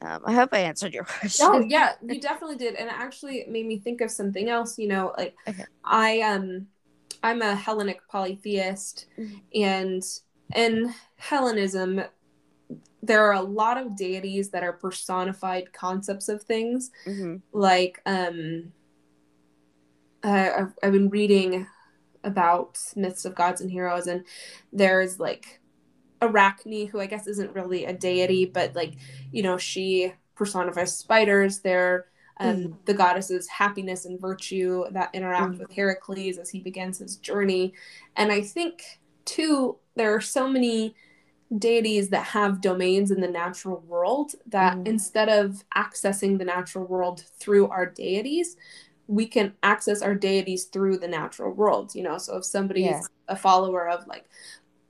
Um, 0.00 0.22
I 0.24 0.32
hope 0.32 0.50
I 0.52 0.58
answered 0.58 0.94
your 0.94 1.04
question. 1.20 1.46
Oh 1.48 1.60
yeah, 1.60 1.92
you 2.02 2.20
definitely 2.20 2.56
did, 2.56 2.74
and 2.74 2.88
it 2.88 2.94
actually 2.94 3.44
made 3.48 3.66
me 3.66 3.78
think 3.78 4.00
of 4.00 4.10
something 4.10 4.48
else. 4.48 4.78
You 4.78 4.88
know, 4.88 5.12
like 5.16 5.34
okay. 5.46 5.64
I 5.84 6.20
um, 6.20 6.66
I'm 7.22 7.42
a 7.42 7.54
Hellenic 7.54 8.00
polytheist, 8.08 9.06
mm-hmm. 9.18 9.38
and 9.54 10.02
in 10.54 10.94
Hellenism, 11.16 12.02
there 13.02 13.24
are 13.24 13.34
a 13.34 13.42
lot 13.42 13.78
of 13.78 13.96
deities 13.96 14.50
that 14.50 14.62
are 14.62 14.72
personified 14.72 15.72
concepts 15.72 16.28
of 16.28 16.42
things. 16.42 16.90
Mm-hmm. 17.06 17.36
Like 17.52 18.00
um, 18.06 18.72
uh, 20.24 20.50
I've, 20.58 20.72
I've 20.82 20.92
been 20.92 21.10
reading 21.10 21.66
about 22.24 22.78
myths 22.96 23.24
of 23.24 23.34
gods 23.34 23.60
and 23.60 23.70
heroes, 23.70 24.06
and 24.06 24.24
there's 24.72 25.18
like 25.18 25.60
Arachne, 26.20 26.86
who 26.86 27.00
I 27.00 27.06
guess 27.06 27.26
isn't 27.26 27.54
really 27.54 27.84
a 27.84 27.92
deity, 27.92 28.44
but 28.44 28.74
like, 28.74 28.94
you 29.32 29.42
know, 29.42 29.56
she 29.56 30.12
personifies 30.34 30.96
spiders. 30.96 31.60
They're 31.60 32.06
um, 32.40 32.56
mm. 32.56 32.74
the 32.84 32.94
goddesses 32.94 33.48
happiness 33.48 34.04
and 34.04 34.20
virtue 34.20 34.84
that 34.92 35.10
interact 35.12 35.54
mm. 35.54 35.58
with 35.58 35.72
Heracles 35.72 36.38
as 36.38 36.50
he 36.50 36.60
begins 36.60 36.98
his 36.98 37.16
journey. 37.16 37.74
And 38.16 38.30
I 38.30 38.42
think, 38.42 38.82
too, 39.24 39.76
there 39.96 40.14
are 40.14 40.20
so 40.20 40.48
many 40.48 40.94
deities 41.56 42.10
that 42.10 42.24
have 42.26 42.60
domains 42.60 43.10
in 43.10 43.20
the 43.20 43.28
natural 43.28 43.80
world 43.86 44.32
that 44.46 44.76
mm. 44.76 44.86
instead 44.86 45.28
of 45.28 45.64
accessing 45.76 46.38
the 46.38 46.44
natural 46.44 46.84
world 46.84 47.24
through 47.40 47.68
our 47.68 47.86
deities, 47.86 48.56
we 49.06 49.26
can 49.26 49.54
access 49.62 50.02
our 50.02 50.14
deities 50.14 50.64
through 50.64 50.98
the 50.98 51.08
natural 51.08 51.50
world. 51.50 51.94
You 51.94 52.02
know, 52.02 52.18
so 52.18 52.36
if 52.36 52.44
somebody 52.44 52.82
yeah. 52.82 53.00
is 53.00 53.08
a 53.26 53.36
follower 53.36 53.88
of 53.88 54.06
like 54.06 54.26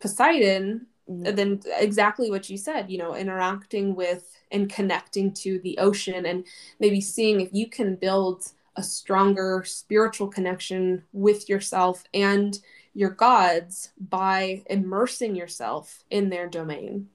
Poseidon, 0.01 0.87
mm-hmm. 1.09 1.35
then 1.35 1.61
exactly 1.79 2.31
what 2.31 2.49
you 2.50 2.57
said 2.57 2.91
you 2.91 2.99
know 2.99 3.15
interacting 3.15 3.95
with 3.95 4.38
and 4.50 4.71
connecting 4.71 5.33
to 5.33 5.59
the 5.61 5.77
ocean 5.79 6.27
and 6.27 6.45
maybe 6.81 7.00
seeing 7.00 7.41
if 7.41 7.49
you 7.53 7.69
can 7.69 7.97
build 7.97 8.53
a 8.77 8.83
stronger 8.83 9.65
spiritual 9.67 10.29
connection 10.29 11.03
with 11.12 11.49
yourself 11.49 12.05
and 12.15 12.61
your 12.95 13.11
gods 13.11 13.91
by 13.99 14.62
immersing 14.71 15.35
yourself 15.35 16.05
in 16.11 16.31
their 16.31 16.49
domain. 16.49 17.09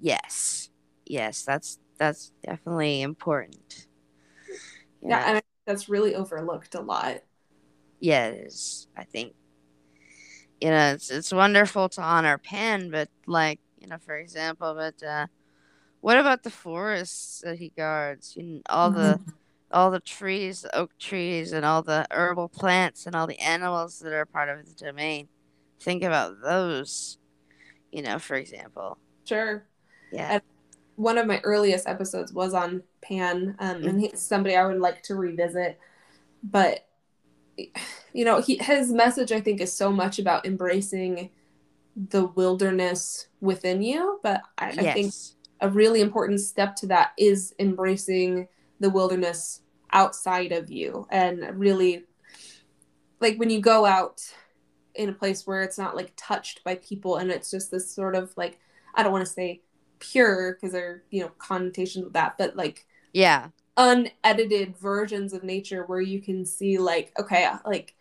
Yes. 0.00 0.70
Yes 1.06 1.44
that's 1.44 1.78
that's 1.98 2.32
definitely 2.44 3.02
important. 3.02 3.86
Yeah, 5.00 5.08
yeah. 5.08 5.34
and 5.34 5.42
that's 5.66 5.88
really 5.88 6.16
overlooked 6.16 6.74
a 6.74 6.80
lot. 6.80 7.22
Yes 8.00 8.88
i 8.96 9.04
think 9.04 9.34
you 10.62 10.70
know, 10.70 10.92
it's 10.92 11.10
it's 11.10 11.32
wonderful 11.32 11.88
to 11.88 12.00
honor 12.00 12.38
Pan, 12.38 12.88
but 12.88 13.08
like, 13.26 13.58
you 13.80 13.88
know, 13.88 13.98
for 13.98 14.16
example, 14.16 14.74
but 14.74 15.04
uh, 15.04 15.26
what 16.02 16.18
about 16.18 16.44
the 16.44 16.50
forests 16.50 17.40
that 17.44 17.58
he 17.58 17.70
guards? 17.70 18.36
You 18.36 18.44
know, 18.44 18.60
all 18.70 18.92
the 18.92 19.18
mm-hmm. 19.18 19.30
all 19.72 19.90
the 19.90 19.98
trees, 19.98 20.62
the 20.62 20.76
oak 20.76 20.96
trees, 21.00 21.50
and 21.50 21.66
all 21.66 21.82
the 21.82 22.06
herbal 22.12 22.48
plants, 22.48 23.06
and 23.06 23.16
all 23.16 23.26
the 23.26 23.40
animals 23.40 23.98
that 23.98 24.12
are 24.12 24.24
part 24.24 24.48
of 24.48 24.60
his 24.60 24.72
domain. 24.74 25.26
Think 25.80 26.04
about 26.04 26.40
those. 26.40 27.18
You 27.90 28.02
know, 28.02 28.20
for 28.20 28.36
example. 28.36 28.98
Sure. 29.24 29.64
Yeah. 30.12 30.34
And 30.34 30.42
one 30.94 31.18
of 31.18 31.26
my 31.26 31.40
earliest 31.40 31.88
episodes 31.88 32.32
was 32.32 32.54
on 32.54 32.84
Pan, 33.00 33.56
um, 33.58 33.78
mm-hmm. 33.78 33.88
and 33.88 34.00
he's 34.00 34.20
somebody 34.20 34.54
I 34.54 34.64
would 34.64 34.78
like 34.78 35.02
to 35.04 35.16
revisit, 35.16 35.76
but 36.40 36.86
you 37.56 38.24
know, 38.24 38.40
he, 38.40 38.56
his 38.56 38.92
message, 38.92 39.32
I 39.32 39.40
think, 39.40 39.60
is 39.60 39.72
so 39.72 39.90
much 39.90 40.18
about 40.18 40.46
embracing 40.46 41.30
the 41.96 42.26
wilderness 42.26 43.28
within 43.40 43.82
you. 43.82 44.18
But 44.22 44.42
I, 44.58 44.72
yes. 44.72 44.78
I 44.78 44.92
think 44.92 45.14
a 45.60 45.68
really 45.68 46.00
important 46.00 46.40
step 46.40 46.74
to 46.76 46.86
that 46.88 47.12
is 47.18 47.54
embracing 47.58 48.48
the 48.80 48.90
wilderness 48.90 49.60
outside 49.92 50.52
of 50.52 50.70
you 50.70 51.06
and 51.10 51.58
really 51.58 52.04
like 53.20 53.36
when 53.36 53.50
you 53.50 53.60
go 53.60 53.84
out 53.84 54.20
in 54.94 55.08
a 55.08 55.12
place 55.12 55.46
where 55.46 55.62
it's 55.62 55.78
not 55.78 55.94
like 55.94 56.12
touched 56.16 56.64
by 56.64 56.74
people 56.76 57.16
and 57.16 57.30
it's 57.30 57.50
just 57.50 57.70
this 57.70 57.94
sort 57.94 58.14
of 58.14 58.32
like 58.36 58.58
I 58.94 59.02
don't 59.02 59.12
want 59.12 59.24
to 59.24 59.32
say 59.32 59.62
pure 60.00 60.54
because 60.54 60.72
there 60.72 60.88
are 60.88 61.02
you 61.10 61.22
know 61.22 61.30
connotations 61.38 62.04
with 62.04 62.14
that 62.14 62.36
but 62.36 62.56
like 62.56 62.86
yeah 63.12 63.48
unedited 63.76 64.76
versions 64.76 65.32
of 65.32 65.42
nature 65.42 65.84
where 65.84 66.00
you 66.00 66.20
can 66.20 66.44
see 66.44 66.76
like 66.78 67.12
okay 67.18 67.50
like 67.64 67.94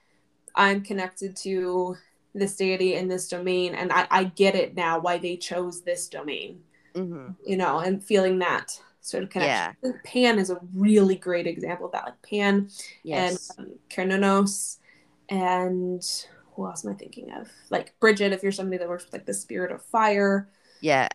i'm 0.55 0.81
connected 0.81 1.35
to 1.35 1.95
this 2.33 2.55
deity 2.57 2.95
in 2.95 3.07
this 3.07 3.29
domain 3.29 3.73
and 3.73 3.91
i, 3.91 4.05
I 4.11 4.23
get 4.25 4.55
it 4.55 4.75
now 4.75 4.99
why 4.99 5.17
they 5.17 5.37
chose 5.37 5.81
this 5.81 6.09
domain 6.09 6.61
mm-hmm. 6.93 7.31
you 7.45 7.55
know 7.55 7.79
and 7.79 8.03
feeling 8.03 8.39
that 8.39 8.77
sort 8.99 9.23
of 9.23 9.29
connection 9.29 9.75
yeah. 9.81 9.91
pan 10.03 10.39
is 10.39 10.49
a 10.49 10.59
really 10.75 11.15
great 11.15 11.47
example 11.47 11.85
of 11.85 11.93
that 11.93 12.05
like 12.05 12.21
pan 12.21 12.69
yes. 13.03 13.51
and 13.57 13.67
um, 13.67 13.73
Cernunnos 13.89 14.77
and 15.29 16.03
who 16.53 16.65
else 16.65 16.85
am 16.85 16.91
i 16.91 16.95
thinking 16.95 17.31
of 17.31 17.49
like 17.69 17.97
bridget 18.01 18.33
if 18.33 18.43
you're 18.43 18.51
somebody 18.51 18.77
that 18.77 18.89
works 18.89 19.05
with 19.05 19.13
like 19.13 19.25
the 19.25 19.33
spirit 19.33 19.71
of 19.71 19.81
fire 19.85 20.49
yeah 20.81 21.07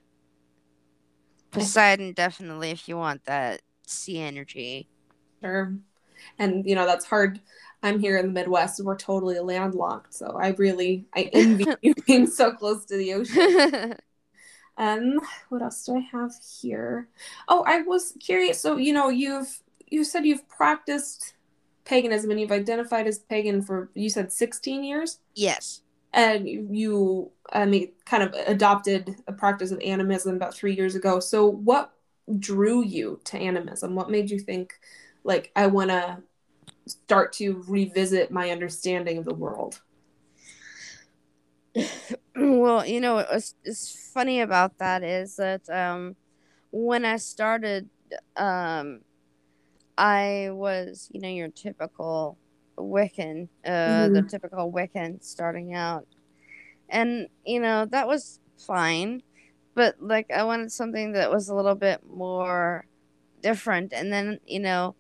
poseidon 1.51 2.13
definitely 2.15 2.71
if 2.71 2.89
you 2.89 2.97
want 2.97 3.23
that 3.27 3.61
sea 3.87 4.21
energy. 4.21 4.89
Sure. 5.43 5.75
And 6.39 6.67
you 6.67 6.75
know, 6.75 6.87
that's 6.87 7.05
hard. 7.05 7.41
I'm 7.83 7.99
here 8.01 8.19
in 8.19 8.27
the 8.27 8.33
Midwest. 8.33 8.83
We're 8.83 8.97
totally 8.97 9.39
landlocked. 9.39 10.15
So 10.15 10.37
I 10.41 10.51
really 10.51 11.07
I 11.15 11.31
envy 11.33 11.67
you 11.83 11.95
being 12.07 12.27
so 12.27 12.53
close 12.53 12.85
to 12.87 12.97
the 12.97 13.15
ocean. 13.15 13.95
um, 14.77 15.21
what 15.49 15.63
else 15.63 15.85
do 15.85 15.97
I 15.97 16.01
have 16.01 16.33
here? 16.61 17.09
Oh, 17.49 17.65
I 17.67 17.83
was 17.83 18.15
curious. 18.21 18.61
So, 18.61 18.77
you 18.77 18.93
know, 18.93 19.09
you've 19.09 19.63
you 19.87 20.05
said 20.05 20.27
you've 20.27 20.49
practiced 20.49 21.35
paganism 21.85 22.31
and 22.31 22.41
you've 22.41 22.51
identified 22.51 23.07
as 23.07 23.21
pagan 23.21 23.63
for 23.63 23.91
you 23.95 24.11
said 24.11 24.33
16 24.33 24.83
years? 24.83 25.21
Yes. 25.35 25.83
And 26.13 26.49
you 26.75 27.31
I 27.53 27.67
mean 27.67 27.93
kind 28.05 28.23
of 28.23 28.35
adopted 28.47 29.17
a 29.29 29.33
practice 29.33 29.71
of 29.71 29.81
animism 29.81 30.35
about 30.35 30.55
3 30.55 30.75
years 30.75 30.95
ago. 30.95 31.21
So 31.21 31.47
what 31.47 31.93
drew 32.39 32.85
you 32.85 33.21
to 33.25 33.39
animism? 33.39 33.95
What 33.95 34.11
made 34.11 34.31
you 34.31 34.39
think, 34.39 34.75
like, 35.25 35.51
I 35.55 35.67
want 35.67 35.91
to 35.91 36.23
start 36.87 37.33
to 37.35 37.65
revisit 37.67 38.31
my 38.31 38.51
understanding 38.51 39.19
of 39.19 39.25
the 39.25 39.35
world? 39.35 39.81
well, 42.37 42.87
you 42.87 43.01
know, 43.01 43.17
what's, 43.17 43.55
what's 43.65 44.11
funny 44.13 44.41
about 44.41 44.79
that 44.79 45.03
is 45.03 45.37
that 45.37 45.69
um, 45.69 46.17
when 46.71 47.05
I 47.05 47.17
started, 47.17 47.89
um, 48.37 49.01
I 49.99 50.51
was, 50.53 51.09
you 51.13 51.21
know, 51.21 51.29
your 51.29 51.49
typical 51.49 52.39
Wiccan, 52.77 53.49
uh, 53.65 53.71
mm-hmm. 53.71 54.15
the 54.15 54.23
typical 54.23 54.73
Wiccan 54.73 55.23
starting 55.23 55.75
out. 55.75 56.07
And, 56.89 57.29
you 57.45 57.61
know, 57.61 57.87
that 57.87 58.07
was 58.07 58.41
fine 58.59 59.23
but 59.77 59.95
like 60.01 60.31
I 60.33 60.43
wanted 60.43 60.73
something 60.73 61.13
that 61.13 61.31
was 61.31 61.51
a 61.51 61.55
little 61.55 61.75
bit 61.75 62.01
more 62.09 62.87
different. 63.43 63.93
And 63.93 64.11
then, 64.11 64.41
you 64.47 64.59
know, 64.59 64.97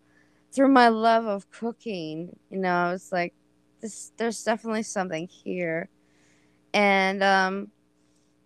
through 0.52 0.68
my 0.68 0.88
love 0.88 1.24
of 1.24 1.50
cooking, 1.50 2.36
you 2.50 2.58
know, 2.58 2.72
I 2.72 2.92
was 2.92 3.10
like, 3.10 3.34
this 3.80 4.12
there's 4.18 4.44
definitely 4.44 4.84
something 4.84 5.26
here. 5.26 5.88
And 6.74 7.22
um 7.22 7.68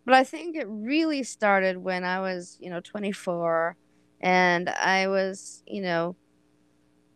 but 0.06 0.14
I 0.14 0.25
think 0.25 0.56
it 0.56 0.66
really 0.68 1.25
started 1.25 1.76
when 1.76 2.04
I 2.04 2.20
was, 2.20 2.56
you 2.60 2.70
know, 2.70 2.80
24 2.80 3.76
and 4.20 4.68
I 4.68 5.08
was, 5.08 5.64
you 5.66 5.82
know, 5.82 6.14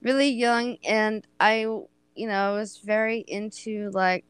really 0.02 0.28
young, 0.28 0.76
and 0.85 1.26
I, 1.38 1.61
you 1.61 2.28
know, 2.28 2.52
I 2.52 2.52
was 2.52 2.78
very 2.78 3.21
into 3.21 3.90
like 3.92 4.25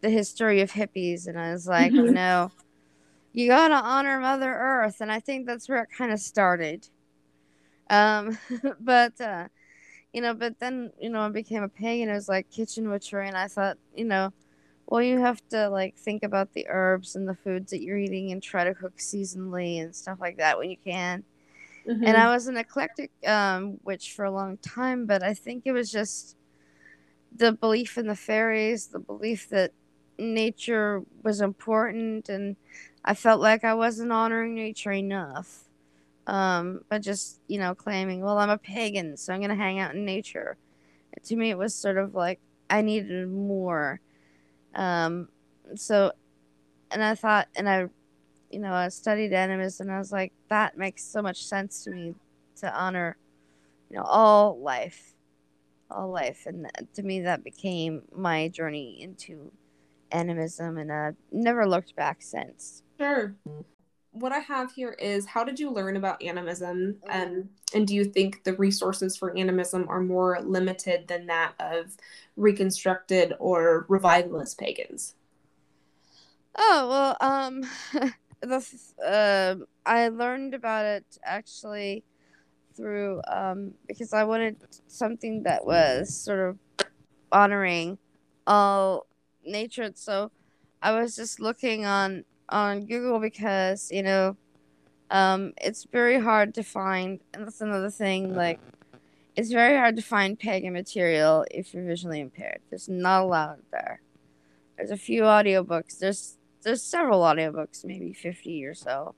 the 0.00 0.10
history 0.10 0.62
of 0.62 0.72
hippies, 0.72 1.26
and 1.26 1.38
I 1.38 1.52
was 1.52 1.66
like, 1.66 1.92
mm-hmm. 1.92 2.06
you 2.06 2.12
know, 2.12 2.50
you 3.32 3.48
gotta 3.48 3.74
honor 3.74 4.20
Mother 4.20 4.52
Earth, 4.52 5.00
and 5.00 5.10
I 5.10 5.20
think 5.20 5.46
that's 5.46 5.68
where 5.68 5.82
it 5.82 5.88
kind 5.96 6.12
of 6.12 6.20
started. 6.20 6.88
Um, 7.88 8.38
but 8.80 9.20
uh, 9.20 9.48
you 10.12 10.20
know, 10.20 10.34
but 10.34 10.58
then 10.58 10.92
you 11.00 11.10
know, 11.10 11.20
I 11.20 11.28
became 11.28 11.62
a 11.62 11.68
pagan. 11.68 12.08
It 12.08 12.14
was 12.14 12.28
like 12.28 12.50
kitchen 12.50 12.90
witchery, 12.90 13.28
and 13.28 13.36
I 13.36 13.48
thought, 13.48 13.78
you 13.94 14.04
know, 14.04 14.32
well, 14.86 15.02
you 15.02 15.20
have 15.20 15.40
to 15.50 15.68
like 15.68 15.96
think 15.96 16.22
about 16.22 16.52
the 16.52 16.66
herbs 16.68 17.14
and 17.14 17.28
the 17.28 17.34
foods 17.34 17.70
that 17.70 17.82
you're 17.82 17.98
eating, 17.98 18.32
and 18.32 18.42
try 18.42 18.64
to 18.64 18.74
cook 18.74 18.96
seasonally 18.98 19.80
and 19.82 19.94
stuff 19.94 20.18
like 20.20 20.38
that 20.38 20.58
when 20.58 20.70
you 20.70 20.76
can. 20.84 21.24
Mm-hmm. 21.88 22.04
And 22.04 22.16
I 22.16 22.32
was 22.32 22.46
an 22.46 22.56
eclectic 22.56 23.10
um, 23.26 23.78
witch 23.84 24.12
for 24.12 24.24
a 24.24 24.30
long 24.30 24.58
time, 24.58 25.06
but 25.06 25.22
I 25.22 25.34
think 25.34 25.62
it 25.64 25.72
was 25.72 25.90
just 25.90 26.36
the 27.34 27.52
belief 27.52 27.96
in 27.96 28.06
the 28.06 28.16
fairies, 28.16 28.88
the 28.88 28.98
belief 28.98 29.48
that 29.50 29.72
nature 30.18 31.02
was 31.22 31.40
important, 31.40 32.28
and 32.28 32.56
I 33.04 33.14
felt 33.14 33.40
like 33.40 33.64
I 33.64 33.74
wasn't 33.74 34.12
honoring 34.12 34.54
nature 34.54 34.92
enough. 34.92 35.64
Um, 36.26 36.82
but 36.88 37.02
just 37.02 37.40
you 37.48 37.58
know, 37.58 37.74
claiming, 37.74 38.20
well, 38.22 38.38
I'm 38.38 38.50
a 38.50 38.58
pagan, 38.58 39.16
so 39.16 39.32
I'm 39.32 39.40
gonna 39.40 39.54
hang 39.54 39.78
out 39.78 39.94
in 39.94 40.04
nature. 40.04 40.56
To 41.24 41.36
me, 41.36 41.50
it 41.50 41.58
was 41.58 41.74
sort 41.74 41.98
of 41.98 42.14
like 42.14 42.40
I 42.68 42.82
needed 42.82 43.28
more. 43.28 44.00
Um, 44.74 45.28
so, 45.74 46.12
and 46.90 47.02
I 47.02 47.14
thought, 47.14 47.48
and 47.56 47.68
I, 47.68 47.86
you 48.50 48.60
know, 48.60 48.72
I 48.72 48.88
studied 48.88 49.32
animism, 49.32 49.88
and 49.88 49.96
I 49.96 49.98
was 49.98 50.12
like, 50.12 50.32
that 50.48 50.78
makes 50.78 51.04
so 51.04 51.22
much 51.22 51.44
sense 51.44 51.84
to 51.84 51.90
me 51.90 52.14
to 52.56 52.72
honor, 52.72 53.16
you 53.90 53.96
know, 53.96 54.04
all 54.04 54.60
life 54.60 55.14
all 55.90 56.10
life. 56.10 56.44
And 56.46 56.70
to 56.94 57.02
me, 57.02 57.20
that 57.22 57.44
became 57.44 58.02
my 58.14 58.48
journey 58.48 59.02
into 59.02 59.52
animism, 60.12 60.78
and 60.78 60.92
I've 60.92 61.16
never 61.32 61.66
looked 61.66 61.96
back 61.96 62.22
since. 62.22 62.82
Sure. 62.98 63.34
What 64.12 64.32
I 64.32 64.40
have 64.40 64.72
here 64.72 64.92
is 64.98 65.26
how 65.26 65.44
did 65.44 65.60
you 65.60 65.70
learn 65.70 65.96
about 65.96 66.22
animism, 66.22 66.96
and 67.08 67.48
and 67.74 67.86
do 67.86 67.94
you 67.94 68.04
think 68.04 68.44
the 68.44 68.54
resources 68.54 69.16
for 69.16 69.36
animism 69.36 69.86
are 69.88 70.00
more 70.00 70.40
limited 70.42 71.08
than 71.08 71.26
that 71.26 71.54
of 71.60 71.96
reconstructed 72.36 73.34
or 73.38 73.86
revivalist 73.88 74.58
pagans? 74.58 75.14
Oh 76.56 77.16
well, 77.20 77.30
um, 77.30 77.62
the 78.40 78.66
uh, 79.06 79.64
I 79.86 80.08
learned 80.08 80.54
about 80.54 80.86
it 80.86 81.04
actually 81.24 82.04
through 82.76 83.20
um, 83.28 83.74
because 83.86 84.12
I 84.12 84.24
wanted 84.24 84.56
something 84.86 85.44
that 85.44 85.64
was 85.64 86.14
sort 86.14 86.40
of 86.40 86.58
honoring 87.32 87.98
all 88.46 89.06
nature. 89.50 89.90
So 89.94 90.30
I 90.82 90.92
was 90.92 91.16
just 91.16 91.40
looking 91.40 91.84
on 91.84 92.24
on 92.48 92.86
Google 92.86 93.20
because 93.20 93.90
you 93.90 94.02
know 94.02 94.36
um, 95.10 95.52
it's 95.60 95.84
very 95.84 96.20
hard 96.20 96.54
to 96.54 96.62
find, 96.62 97.20
and 97.34 97.46
that's 97.46 97.60
another 97.60 97.90
thing. 97.90 98.34
Like 98.34 98.60
it's 99.36 99.50
very 99.50 99.76
hard 99.76 99.96
to 99.96 100.02
find 100.02 100.38
pagan 100.38 100.72
material 100.72 101.44
if 101.50 101.74
you're 101.74 101.84
visually 101.84 102.20
impaired. 102.20 102.60
There's 102.70 102.88
not 102.88 103.22
a 103.22 103.24
lot 103.26 103.58
there. 103.70 104.00
There's 104.76 104.90
a 104.90 104.96
few 104.96 105.22
audiobooks. 105.22 105.98
There's 105.98 106.38
there's 106.62 106.82
several 106.82 107.20
audiobooks, 107.22 107.84
maybe 107.84 108.12
50 108.12 108.64
or 108.64 108.74
so. 108.74 109.14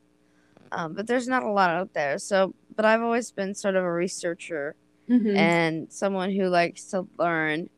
Um, 0.71 0.95
but 0.95 1.07
there's 1.07 1.29
not 1.29 1.43
a 1.43 1.51
lot 1.51 1.71
out 1.71 1.93
there. 1.93 2.19
So, 2.19 2.55
but 2.75 2.85
I've 2.85 3.03
always 3.03 3.31
been 3.31 3.55
sort 3.55 3.77
of 3.77 3.85
a 3.85 3.93
researcher 3.93 4.75
mm-hmm. 5.09 5.37
and 5.37 5.93
someone 5.93 6.31
who 6.31 6.49
likes 6.49 6.85
to 6.87 7.07
learn. 7.19 7.69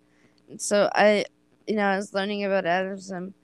So 0.58 0.88
I, 0.94 1.25
you 1.66 1.76
know, 1.76 1.85
I 1.85 1.97
was 1.97 2.14
learning 2.14 2.44
about 2.44 2.66
animism 2.66 3.35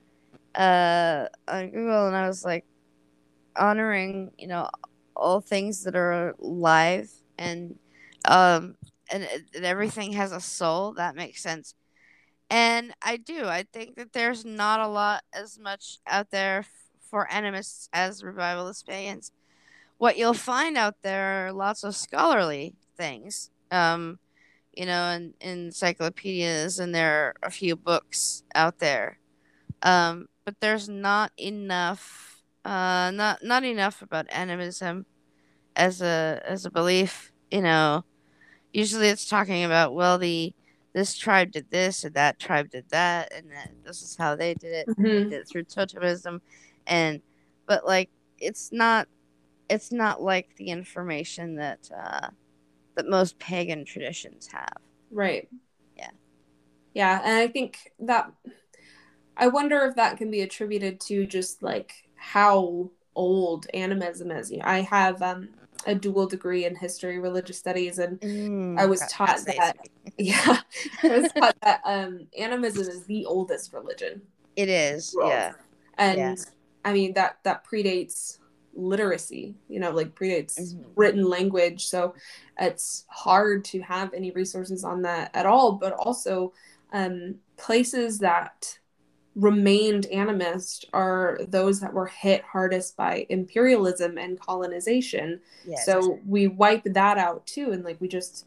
uh, 0.55 1.27
on 1.47 1.69
Google, 1.69 2.07
and 2.07 2.15
I 2.15 2.27
was 2.27 2.45
like 2.45 2.65
honoring, 3.55 4.31
you 4.37 4.47
know, 4.47 4.69
all 5.15 5.41
things 5.41 5.83
that 5.83 5.95
are 5.95 6.33
live 6.39 7.11
and 7.37 7.77
um 8.25 8.75
and, 9.11 9.27
and 9.53 9.65
everything 9.65 10.13
has 10.13 10.31
a 10.31 10.39
soul. 10.39 10.93
That 10.93 11.15
makes 11.15 11.43
sense. 11.43 11.75
And 12.49 12.93
I 13.01 13.17
do. 13.17 13.45
I 13.45 13.65
think 13.71 13.95
that 13.95 14.13
there's 14.13 14.45
not 14.45 14.79
a 14.79 14.87
lot 14.87 15.23
as 15.33 15.59
much 15.59 15.99
out 16.07 16.31
there 16.31 16.65
for 17.09 17.27
animists 17.31 17.89
as 17.93 18.23
revivalist 18.23 18.87
pagans 18.87 19.31
what 20.01 20.17
you'll 20.17 20.33
find 20.33 20.77
out 20.77 20.95
there 21.03 21.45
are 21.45 21.53
lots 21.53 21.83
of 21.83 21.95
scholarly 21.95 22.73
things. 22.97 23.51
Um, 23.69 24.17
you 24.73 24.85
know, 24.85 25.09
in, 25.09 25.33
in 25.41 25.65
encyclopedias, 25.65 26.79
and 26.79 26.93
there 26.93 27.11
are 27.11 27.33
a 27.43 27.51
few 27.51 27.75
books 27.75 28.43
out 28.55 28.79
there. 28.79 29.19
Um, 29.83 30.27
but 30.45 30.55
there's 30.59 30.87
not 30.89 31.31
enough, 31.37 32.41
uh, 32.65 33.11
not 33.13 33.43
not 33.43 33.63
enough 33.63 34.01
about 34.01 34.27
animism 34.29 35.05
as 35.75 36.01
a 36.01 36.41
as 36.45 36.65
a 36.65 36.71
belief. 36.71 37.31
You 37.49 37.61
know, 37.61 38.05
usually 38.73 39.07
it's 39.07 39.27
talking 39.27 39.63
about 39.63 39.93
well 39.93 40.17
the 40.17 40.53
this 40.93 41.17
tribe 41.17 41.51
did 41.51 41.69
this 41.69 42.03
and 42.03 42.13
that 42.15 42.39
tribe 42.39 42.69
did 42.69 42.85
that 42.89 43.31
and 43.33 43.49
that 43.51 43.71
this 43.85 44.01
is 44.01 44.15
how 44.17 44.35
they 44.35 44.53
did 44.53 44.73
it, 44.73 44.87
mm-hmm. 44.87 45.03
they 45.03 45.23
did 45.23 45.33
it 45.33 45.49
through 45.49 45.63
totemism, 45.63 46.41
and 46.87 47.21
but 47.65 47.85
like 47.85 48.09
it's 48.39 48.71
not 48.71 49.07
it's 49.69 49.91
not 49.91 50.21
like 50.21 50.55
the 50.57 50.67
information 50.67 51.55
that 51.55 51.89
uh, 51.95 52.27
that 53.01 53.09
most 53.09 53.39
pagan 53.39 53.83
traditions 53.83 54.47
have. 54.51 54.77
Right. 55.09 55.49
Yeah. 55.97 56.11
Yeah, 56.93 57.21
and 57.23 57.37
I 57.37 57.47
think 57.47 57.91
that 57.99 58.31
I 59.35 59.47
wonder 59.47 59.85
if 59.85 59.95
that 59.95 60.17
can 60.17 60.29
be 60.29 60.41
attributed 60.41 60.99
to 61.01 61.25
just 61.25 61.63
like 61.63 61.93
how 62.15 62.91
old 63.15 63.65
animism 63.73 64.29
is. 64.29 64.51
You 64.51 64.59
know, 64.59 64.65
I 64.65 64.81
have 64.81 65.21
um, 65.23 65.49
a 65.87 65.95
dual 65.95 66.27
degree 66.27 66.65
in 66.65 66.75
history, 66.75 67.17
religious 67.17 67.57
studies, 67.57 67.97
and 67.97 68.19
mm, 68.19 68.79
I 68.79 68.85
was 68.85 69.01
taught 69.09 69.39
that. 69.45 69.77
Yeah, 70.17 70.57
I 71.03 71.07
was 71.07 71.31
taught 71.31 71.55
that 71.61 71.81
um, 71.85 72.27
animism 72.37 72.87
is 72.87 73.05
the 73.05 73.25
oldest 73.25 73.71
religion. 73.71 74.21
It 74.55 74.67
is. 74.67 75.15
Yeah. 75.17 75.53
And 75.97 76.17
yeah. 76.17 76.35
I 76.83 76.93
mean 76.93 77.13
that 77.13 77.37
that 77.43 77.65
predates 77.65 78.37
literacy 78.73 79.55
you 79.67 79.79
know 79.79 79.91
like 79.91 80.15
predates 80.15 80.59
mm-hmm. 80.59 80.81
written 80.95 81.27
language 81.27 81.85
so 81.85 82.13
it's 82.59 83.05
hard 83.09 83.63
to 83.65 83.81
have 83.81 84.13
any 84.13 84.31
resources 84.31 84.83
on 84.83 85.01
that 85.01 85.29
at 85.33 85.45
all 85.45 85.73
but 85.73 85.93
also 85.93 86.53
um, 86.93 87.35
places 87.57 88.19
that 88.19 88.77
remained 89.35 90.07
animist 90.13 90.85
are 90.93 91.39
those 91.47 91.79
that 91.79 91.93
were 91.93 92.07
hit 92.07 92.43
hardest 92.43 92.97
by 92.97 93.25
imperialism 93.29 94.17
and 94.17 94.39
colonization 94.39 95.39
yes. 95.65 95.85
so 95.85 96.19
we 96.25 96.47
wipe 96.47 96.83
that 96.83 97.17
out 97.17 97.45
too 97.45 97.71
and 97.71 97.83
like 97.83 97.99
we 98.01 98.07
just 98.07 98.45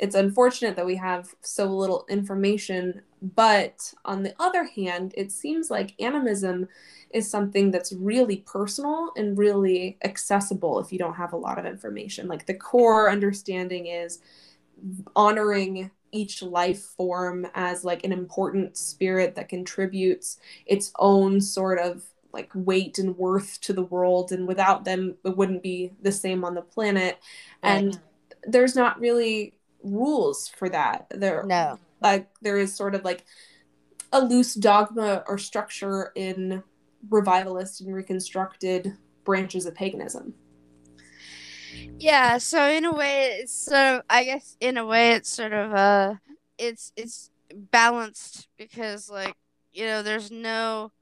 it's 0.00 0.16
unfortunate 0.16 0.74
that 0.74 0.86
we 0.86 0.96
have 0.96 1.34
so 1.40 1.66
little 1.66 2.04
information 2.08 3.00
but 3.34 3.94
on 4.04 4.22
the 4.22 4.34
other 4.38 4.64
hand 4.64 5.14
it 5.16 5.32
seems 5.32 5.70
like 5.70 6.00
animism 6.00 6.68
is 7.14 7.30
something 7.30 7.70
that's 7.70 7.92
really 7.92 8.38
personal 8.38 9.12
and 9.16 9.38
really 9.38 9.96
accessible 10.02 10.80
if 10.80 10.92
you 10.92 10.98
don't 10.98 11.14
have 11.14 11.32
a 11.32 11.36
lot 11.36 11.58
of 11.58 11.64
information. 11.64 12.26
Like 12.26 12.44
the 12.44 12.54
core 12.54 13.08
understanding 13.08 13.86
is 13.86 14.18
honoring 15.14 15.92
each 16.10 16.42
life 16.42 16.82
form 16.82 17.46
as 17.54 17.84
like 17.84 18.04
an 18.04 18.12
important 18.12 18.76
spirit 18.76 19.36
that 19.36 19.48
contributes 19.48 20.38
its 20.66 20.92
own 20.98 21.40
sort 21.40 21.78
of 21.78 22.04
like 22.32 22.50
weight 22.54 22.98
and 22.98 23.16
worth 23.16 23.60
to 23.60 23.72
the 23.72 23.82
world 23.82 24.32
and 24.32 24.48
without 24.48 24.84
them 24.84 25.14
it 25.24 25.36
wouldn't 25.36 25.62
be 25.62 25.92
the 26.02 26.12
same 26.12 26.44
on 26.44 26.54
the 26.54 26.62
planet 26.62 27.18
right. 27.62 27.70
and 27.70 28.00
there's 28.44 28.74
not 28.74 28.98
really 29.00 29.54
rules 29.84 30.48
for 30.48 30.68
that 30.68 31.06
there 31.10 31.44
no 31.44 31.78
like 32.04 32.28
there 32.42 32.58
is 32.58 32.72
sort 32.72 32.94
of 32.94 33.02
like 33.02 33.24
a 34.12 34.20
loose 34.20 34.54
dogma 34.54 35.24
or 35.26 35.38
structure 35.38 36.12
in 36.14 36.62
revivalist 37.10 37.80
and 37.80 37.92
reconstructed 37.92 38.96
branches 39.24 39.66
of 39.66 39.74
paganism. 39.74 40.34
Yeah, 41.98 42.38
so 42.38 42.68
in 42.68 42.84
a 42.84 42.92
way, 42.92 43.38
it's 43.40 43.52
sort 43.52 43.78
of. 43.78 44.02
I 44.08 44.24
guess 44.24 44.56
in 44.60 44.76
a 44.76 44.86
way, 44.86 45.12
it's 45.12 45.30
sort 45.30 45.52
of 45.52 45.72
uh, 45.72 46.14
it's 46.58 46.92
it's 46.96 47.30
balanced 47.52 48.48
because 48.56 49.08
like 49.08 49.34
you 49.72 49.86
know, 49.86 50.02
there's 50.02 50.30
no, 50.30 50.92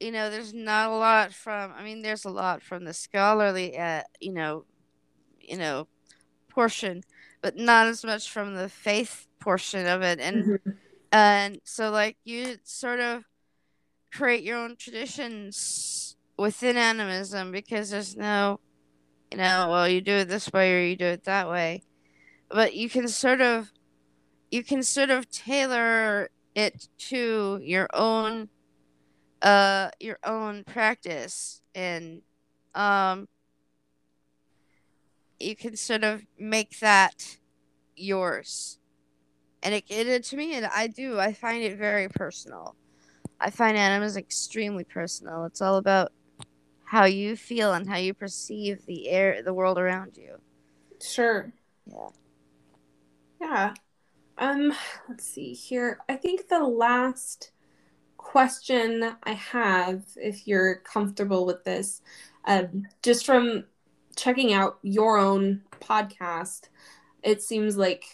you 0.00 0.10
know, 0.10 0.30
there's 0.30 0.52
not 0.52 0.90
a 0.90 0.94
lot 0.94 1.32
from. 1.32 1.72
I 1.76 1.84
mean, 1.84 2.02
there's 2.02 2.24
a 2.24 2.30
lot 2.30 2.62
from 2.62 2.84
the 2.84 2.92
scholarly, 2.92 3.78
uh, 3.78 4.02
you 4.20 4.32
know, 4.32 4.64
you 5.40 5.56
know, 5.56 5.86
portion, 6.48 7.02
but 7.42 7.56
not 7.56 7.86
as 7.86 8.04
much 8.04 8.30
from 8.30 8.54
the 8.54 8.68
faith 8.68 9.26
portion 9.40 9.86
of 9.86 10.02
it, 10.02 10.20
and 10.20 10.44
mm-hmm. 10.44 10.70
and 11.12 11.60
so 11.64 11.90
like 11.90 12.16
you 12.24 12.56
sort 12.64 13.00
of 13.00 13.24
create 14.12 14.42
your 14.44 14.58
own 14.58 14.76
traditions 14.76 16.16
within 16.38 16.76
animism 16.76 17.52
because 17.52 17.90
there's 17.90 18.16
no, 18.16 18.60
you 19.30 19.38
know, 19.38 19.68
well, 19.70 19.88
you 19.88 20.00
do 20.00 20.12
it 20.12 20.28
this 20.28 20.52
way 20.52 20.74
or 20.74 20.82
you 20.86 20.96
do 20.96 21.06
it 21.06 21.24
that 21.24 21.48
way. 21.48 21.82
but 22.50 22.74
you 22.74 22.88
can 22.88 23.08
sort 23.08 23.40
of 23.40 23.72
you 24.50 24.62
can 24.64 24.82
sort 24.82 25.10
of 25.10 25.30
tailor 25.30 26.30
it 26.54 26.88
to 26.98 27.58
your 27.62 27.88
own 27.94 28.48
uh 29.42 29.90
your 30.00 30.18
own 30.24 30.64
practice 30.64 31.62
and 31.74 32.22
um 32.74 33.28
you 35.40 35.56
can 35.56 35.76
sort 35.76 36.04
of 36.04 36.24
make 36.38 36.78
that 36.80 37.38
yours. 37.96 38.78
And 39.62 39.74
it, 39.74 39.84
it 39.88 40.24
to 40.24 40.36
me 40.36 40.54
and 40.54 40.66
i 40.66 40.86
do 40.86 41.18
i 41.18 41.32
find 41.32 41.62
it 41.62 41.76
very 41.76 42.08
personal. 42.08 42.76
I 43.40 43.50
find 43.50 43.76
animas 43.76 44.16
extremely 44.16 44.84
personal. 44.84 45.44
It's 45.44 45.62
all 45.62 45.76
about 45.76 46.12
how 46.84 47.04
you 47.04 47.36
feel 47.36 47.72
and 47.72 47.88
how 47.88 47.96
you 47.96 48.14
perceive 48.14 48.84
the 48.86 49.08
air 49.08 49.42
the 49.42 49.54
world 49.54 49.78
around 49.78 50.16
you. 50.16 50.36
Sure. 51.00 51.52
Yeah. 51.86 52.08
Yeah. 53.40 53.74
Um 54.38 54.72
let's 55.08 55.26
see 55.26 55.54
here. 55.54 55.98
I 56.08 56.16
think 56.16 56.48
the 56.48 56.64
last 56.64 57.52
question 58.16 59.14
i 59.22 59.32
have 59.32 60.02
if 60.16 60.46
you're 60.46 60.76
comfortable 60.76 61.46
with 61.46 61.64
this 61.64 62.02
um, 62.44 62.86
just 63.02 63.24
from 63.24 63.64
checking 64.18 64.52
out 64.52 64.78
your 64.82 65.16
own 65.16 65.62
podcast 65.80 66.68
it 67.22 67.40
seems 67.40 67.76
like 67.76 68.04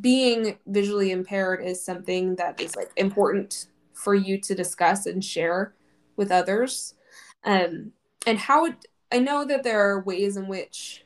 being 0.00 0.56
visually 0.66 1.10
impaired 1.10 1.64
is 1.64 1.84
something 1.84 2.36
that 2.36 2.60
is 2.60 2.76
like 2.76 2.90
important 2.96 3.66
for 3.92 4.14
you 4.14 4.38
to 4.38 4.54
discuss 4.54 5.06
and 5.06 5.24
share 5.24 5.74
with 6.16 6.30
others 6.30 6.94
um, 7.44 7.90
and 8.24 8.38
how 8.38 8.66
it, 8.66 8.86
i 9.10 9.18
know 9.18 9.44
that 9.44 9.64
there 9.64 9.80
are 9.80 10.02
ways 10.04 10.36
in 10.36 10.46
which 10.46 11.04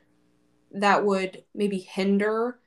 that 0.71 1.05
would 1.05 1.45
maybe 1.55 1.79
hinder 1.79 2.59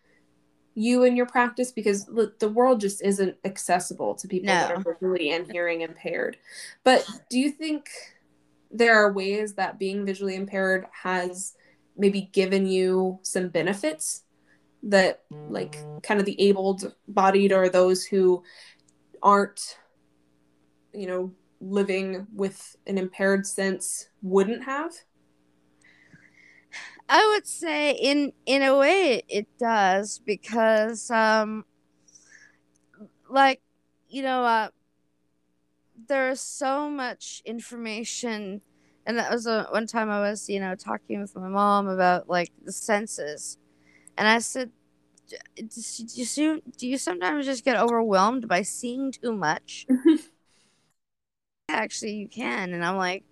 you 0.74 1.04
and 1.04 1.18
your 1.18 1.26
practice 1.26 1.72
because 1.72 2.06
the 2.06 2.52
world 2.54 2.80
just 2.80 3.02
isn't 3.04 3.36
accessible 3.46 4.16
to 4.16 4.28
people 4.28 4.48
no. 4.48 4.54
that 4.54 4.72
are 4.72 4.94
visually 4.94 5.32
and 5.32 5.52
hearing 5.52 5.82
impaired 5.82 6.38
but 6.84 7.08
do 7.30 7.38
you 7.38 7.52
think 7.52 7.90
there 8.72 8.96
are 8.96 9.14
ways 9.14 9.54
that 9.54 9.80
being 9.80 10.06
visually 10.06 10.36
impaired 10.36 10.86
has 11.04 11.54
maybe 11.96 12.30
given 12.34 12.68
you 12.68 13.20
some 13.24 13.50
benefits 13.50 14.24
that 14.84 15.24
like 15.50 15.78
kind 16.04 16.20
of 16.20 16.26
the 16.26 16.40
abled 16.42 16.94
bodied 17.08 17.52
or 17.52 17.70
those 17.70 18.04
who 18.06 18.44
aren't 19.24 19.78
you 20.94 21.08
know 21.08 21.32
living 21.60 22.28
with 22.34 22.76
an 22.86 22.98
impaired 22.98 23.46
sense 23.46 24.10
wouldn't 24.22 24.64
have? 24.64 24.92
I 27.10 27.26
would 27.34 27.48
say 27.48 27.92
in 27.92 28.34
in 28.46 28.62
a 28.64 28.78
way 28.78 29.24
it 29.28 29.48
does 29.58 30.20
because 30.26 31.10
um 31.10 31.66
like 33.30 33.62
you 34.10 34.22
know 34.22 34.44
uh 34.44 34.70
there's 36.08 36.40
so 36.42 36.90
much 36.90 37.42
information 37.46 38.62
and 39.06 39.18
that 39.18 39.32
was 39.32 39.48
a, 39.48 39.66
one 39.72 39.88
time 39.88 40.10
i 40.10 40.20
was 40.20 40.50
you 40.50 40.60
know 40.60 40.76
talking 40.76 41.20
with 41.22 41.36
my 41.36 41.48
mom 41.48 41.88
about 41.88 42.30
like 42.30 42.52
the 42.64 42.72
senses 42.72 43.58
and 44.18 44.28
I 44.28 44.40
said, 44.40 44.72
do 45.56 46.42
you, 46.42 46.62
do 46.78 46.88
you 46.88 46.98
sometimes 46.98 47.46
just 47.46 47.64
get 47.64 47.78
overwhelmed 47.78 48.48
by 48.48 48.64
seeing 48.64 49.12
too 49.12 49.34
much? 49.34 49.86
Actually, 51.70 52.16
you 52.16 52.28
can. 52.28 52.74
And 52.74 52.84
I'm 52.84 52.98
like, 52.98 53.24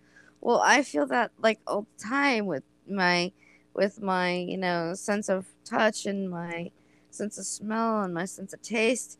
well, 0.41 0.61
I 0.63 0.83
feel 0.83 1.07
that 1.07 1.31
like 1.39 1.59
all 1.65 1.87
the 1.97 2.03
time 2.03 2.45
with 2.45 2.63
my, 2.87 3.31
with 3.73 4.01
my, 4.01 4.33
you 4.33 4.57
know, 4.57 4.93
sense 4.93 5.29
of 5.29 5.47
touch 5.63 6.05
and 6.05 6.29
my 6.29 6.71
sense 7.09 7.37
of 7.37 7.45
smell 7.45 8.01
and 8.01 8.13
my 8.13 8.25
sense 8.25 8.53
of 8.53 8.61
taste. 8.61 9.17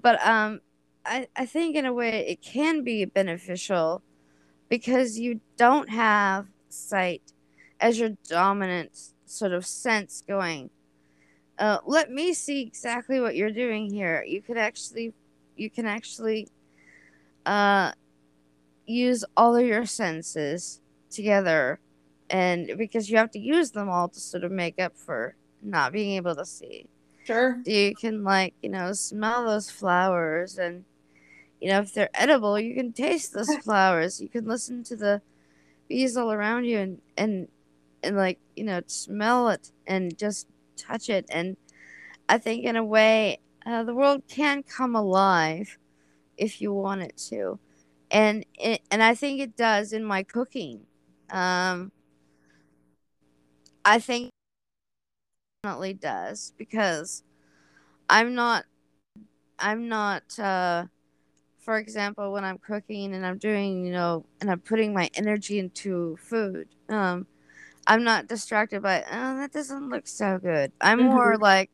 But 0.00 0.24
um, 0.26 0.60
I, 1.04 1.26
I 1.34 1.46
think 1.46 1.76
in 1.76 1.86
a 1.86 1.92
way 1.92 2.26
it 2.28 2.42
can 2.42 2.82
be 2.84 3.04
beneficial 3.04 4.02
because 4.68 5.18
you 5.18 5.40
don't 5.56 5.90
have 5.90 6.46
sight 6.68 7.32
as 7.80 7.98
your 7.98 8.10
dominant 8.28 9.12
sort 9.26 9.52
of 9.52 9.66
sense 9.66 10.22
going 10.26 10.70
uh, 11.58 11.78
let 11.86 12.10
me 12.10 12.32
see 12.32 12.60
exactly 12.60 13.20
what 13.20 13.36
you're 13.36 13.52
doing 13.52 13.88
here. 13.88 14.24
You 14.26 14.42
could 14.42 14.56
actually, 14.56 15.12
you 15.56 15.70
can 15.70 15.86
actually, 15.86 16.48
uh, 17.46 17.92
use 18.86 19.24
all 19.36 19.56
of 19.56 19.64
your 19.64 19.86
senses 19.86 20.80
together, 21.10 21.78
and 22.30 22.72
because 22.76 23.08
you 23.08 23.16
have 23.16 23.30
to 23.32 23.38
use 23.38 23.70
them 23.70 23.88
all 23.88 24.08
to 24.08 24.18
sort 24.18 24.44
of 24.44 24.50
make 24.50 24.80
up 24.80 24.96
for 24.96 25.36
not 25.62 25.92
being 25.92 26.16
able 26.16 26.34
to 26.34 26.44
see. 26.44 26.86
Sure. 27.24 27.62
You 27.64 27.94
can 27.94 28.24
like 28.24 28.54
you 28.62 28.68
know 28.68 28.92
smell 28.92 29.44
those 29.44 29.70
flowers, 29.70 30.58
and 30.58 30.84
you 31.62 31.68
know 31.68 31.78
if 31.78 31.94
they're 31.94 32.10
edible, 32.12 32.58
you 32.58 32.74
can 32.74 32.92
taste 32.92 33.32
those 33.32 33.54
flowers. 33.62 34.20
You 34.20 34.28
can 34.28 34.46
listen 34.46 34.82
to 34.82 34.96
the 34.96 35.22
bees 35.88 36.16
all 36.16 36.32
around 36.32 36.64
you, 36.64 36.78
and 36.80 37.00
and 37.16 37.46
and 38.02 38.16
like 38.16 38.40
you 38.56 38.64
know 38.64 38.82
smell 38.86 39.48
it 39.48 39.70
and 39.86 40.18
just 40.18 40.48
touch 40.76 41.08
it. 41.08 41.24
And 41.30 41.56
I 42.28 42.38
think, 42.38 42.64
in 42.64 42.74
a 42.74 42.82
way, 42.84 43.38
uh, 43.64 43.84
the 43.84 43.94
world 43.94 44.24
can 44.28 44.64
come 44.64 44.96
alive 44.96 45.78
if 46.36 46.60
you 46.60 46.72
want 46.72 47.02
it 47.02 47.16
to. 47.28 47.60
And 48.10 48.44
it, 48.58 48.82
and 48.90 49.00
I 49.00 49.14
think 49.14 49.40
it 49.40 49.56
does 49.56 49.92
in 49.92 50.04
my 50.04 50.24
cooking. 50.24 50.80
Um, 51.30 51.92
I 53.84 54.00
think 54.00 54.30
definitely 55.62 55.94
does 55.94 56.54
because 56.58 57.22
I'm 58.10 58.34
not 58.34 58.64
I'm 59.60 59.88
not 59.88 60.36
uh 60.40 60.86
for 61.62 61.78
example 61.78 62.32
when 62.32 62.44
I'm 62.44 62.58
cooking 62.58 63.14
and 63.14 63.24
I'm 63.24 63.38
doing, 63.38 63.86
you 63.86 63.92
know, 63.92 64.26
and 64.40 64.50
I'm 64.50 64.60
putting 64.60 64.92
my 64.92 65.08
energy 65.14 65.58
into 65.58 66.16
food. 66.20 66.68
Um 66.88 67.26
I'm 67.86 68.04
not 68.04 68.28
distracted 68.28 68.82
by, 68.82 69.04
oh, 69.10 69.36
that 69.38 69.52
doesn't 69.52 69.88
look 69.88 70.06
so 70.06 70.38
good. 70.38 70.72
I'm 70.80 71.00
mm-hmm. 71.00 71.08
more 71.08 71.36
like, 71.36 71.70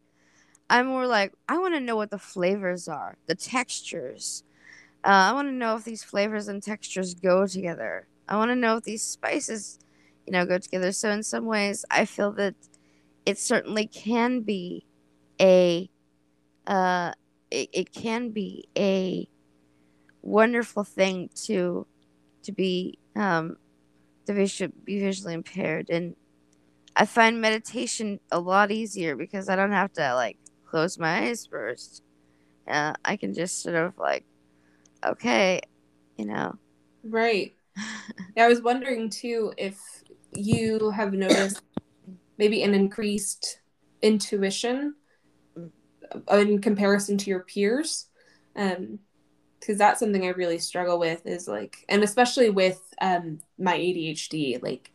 I'm 0.71 0.87
more 0.87 1.07
like, 1.07 1.33
I 1.49 1.59
want 1.59 1.75
to 1.75 1.81
know 1.81 1.97
what 1.97 2.11
the 2.11 2.19
flavors 2.19 2.89
are, 2.89 3.17
the 3.27 3.35
textures. 3.35 4.43
Uh, 5.05 5.09
I 5.09 5.33
want 5.33 5.49
to 5.49 5.53
know 5.53 5.77
if 5.77 5.85
these 5.85 6.03
flavors 6.03 6.49
and 6.49 6.63
textures 6.63 7.15
go 7.15 7.47
together. 7.47 8.07
I 8.29 8.37
want 8.37 8.51
to 8.51 8.57
know 8.57 8.77
if 8.77 8.85
these 8.85 9.03
spices, 9.03 9.79
you 10.27 10.33
know, 10.33 10.45
go 10.47 10.59
together. 10.59 10.93
So 10.93 11.11
in 11.11 11.23
some 11.23 11.47
ways, 11.47 11.85
I 11.91 12.05
feel 12.05 12.33
that 12.33 12.55
it 13.27 13.39
certainly 13.39 13.87
can 13.87 14.41
be 14.41 14.87
a, 15.41 15.91
uh, 16.67 17.13
it, 17.51 17.69
it 17.73 17.93
can 17.93 18.31
be 18.31 18.69
a 18.77 19.29
wonderful 20.23 20.85
thing 20.85 21.31
to, 21.47 21.87
to 22.43 22.53
be 22.53 22.99
um, 23.17 23.57
to 24.27 24.35
be 24.35 24.67
be 24.85 25.01
visually 25.01 25.35
impaired. 25.35 25.91
And 25.91 26.15
i 26.97 27.07
find 27.07 27.41
meditation 27.41 28.19
a 28.33 28.41
lot 28.41 28.71
easier 28.73 29.15
because 29.15 29.49
i 29.49 29.55
don't 29.55 29.73
have 29.73 29.93
to 29.93 30.15
like 30.15 30.37
close 30.67 30.99
my 30.99 31.29
eyes 31.29 31.47
first. 31.47 32.03
Uh, 32.67 32.93
i 33.05 33.17
can 33.17 33.33
just 33.33 33.63
sort 33.63 33.77
of 33.77 33.97
like 33.99 34.25
okay 35.05 35.61
you 36.17 36.27
know. 36.27 36.55
Right. 37.05 37.55
Yeah, 38.37 38.45
i 38.45 38.49
was 38.49 38.61
wondering 38.61 39.09
too 39.09 39.53
if 39.57 39.79
you 40.35 40.91
have 40.91 41.13
noticed 41.13 41.63
maybe 42.37 42.63
an 42.63 42.75
increased 42.75 43.61
intuition 44.03 44.95
mm. 45.57 45.71
in 46.33 46.61
comparison 46.61 47.17
to 47.19 47.31
your 47.31 47.41
peers. 47.41 48.09
Um 48.57 48.99
because 49.59 49.79
that's 49.79 50.01
something 50.01 50.25
I 50.25 50.31
really 50.31 50.59
struggle 50.59 50.99
with 50.99 51.27
is 51.27 51.49
like, 51.49 51.85
and 51.89 52.03
especially 52.03 52.51
with 52.51 52.95
um, 53.01 53.41
my 53.59 53.77
ADHD, 53.77 54.63
like 54.63 54.91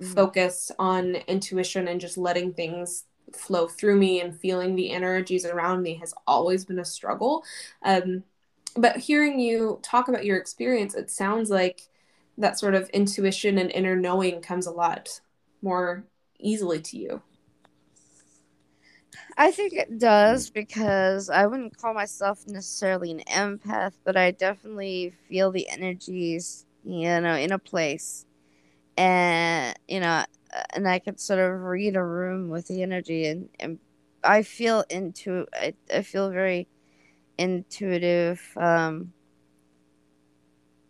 mm-hmm. 0.00 0.12
focus 0.12 0.70
on 0.78 1.16
intuition 1.26 1.88
and 1.88 2.00
just 2.00 2.18
letting 2.18 2.52
things 2.52 3.04
flow 3.32 3.68
through 3.68 3.96
me 3.96 4.20
and 4.20 4.38
feeling 4.38 4.74
the 4.74 4.90
energies 4.90 5.44
around 5.44 5.82
me 5.82 5.94
has 5.94 6.14
always 6.26 6.64
been 6.64 6.78
a 6.78 6.84
struggle. 6.84 7.44
Um, 7.82 8.24
but 8.76 8.96
hearing 8.96 9.40
you 9.40 9.78
talk 9.82 10.08
about 10.08 10.24
your 10.24 10.36
experience, 10.36 10.94
it 10.94 11.10
sounds 11.10 11.50
like 11.50 11.82
that 12.38 12.58
sort 12.58 12.74
of 12.74 12.88
intuition 12.90 13.58
and 13.58 13.70
inner 13.72 13.96
knowing 13.96 14.40
comes 14.40 14.66
a 14.66 14.70
lot 14.70 15.20
more 15.62 16.04
easily 16.38 16.80
to 16.80 16.96
you. 16.96 17.22
I 19.36 19.50
think 19.50 19.72
it 19.72 19.98
does 19.98 20.50
because 20.50 21.30
I 21.30 21.46
wouldn't 21.46 21.76
call 21.76 21.94
myself 21.94 22.46
necessarily 22.46 23.10
an 23.12 23.20
empath, 23.28 23.92
but 24.04 24.16
I 24.16 24.32
definitely 24.32 25.14
feel 25.28 25.50
the 25.50 25.68
energies, 25.68 26.66
you 26.84 27.20
know, 27.20 27.34
in 27.36 27.52
a 27.52 27.58
place. 27.58 28.26
And, 28.96 29.78
you 29.88 30.00
know, 30.00 30.24
and 30.74 30.88
I 30.88 30.98
can 31.00 31.18
sort 31.18 31.40
of 31.40 31.62
read 31.62 31.96
a 31.96 32.04
room 32.04 32.50
with 32.50 32.68
the 32.68 32.82
energy 32.82 33.26
and, 33.26 33.48
and 33.60 33.78
I 34.24 34.42
feel 34.42 34.84
into 34.90 35.46
I, 35.54 35.74
I 35.94 36.02
feel 36.02 36.30
very 36.30 36.68
intuitive. 37.38 38.42
Um 38.56 39.12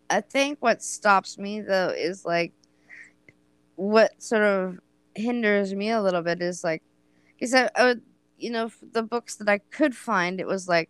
I 0.09 0.21
think 0.21 0.57
what 0.59 0.81
stops 0.83 1.37
me 1.37 1.61
though 1.61 1.89
is 1.89 2.25
like 2.25 2.53
what 3.75 4.21
sort 4.21 4.43
of 4.43 4.79
hinders 5.15 5.73
me 5.73 5.89
a 5.89 6.01
little 6.01 6.21
bit 6.21 6.41
is 6.41 6.63
like 6.63 6.83
because 7.35 7.53
I, 7.53 7.69
I 7.75 7.83
would, 7.85 8.01
you 8.39 8.49
know, 8.51 8.71
the 8.93 9.03
books 9.03 9.35
that 9.35 9.49
I 9.49 9.59
could 9.59 9.95
find, 9.95 10.39
it 10.39 10.47
was 10.47 10.67
like, 10.67 10.89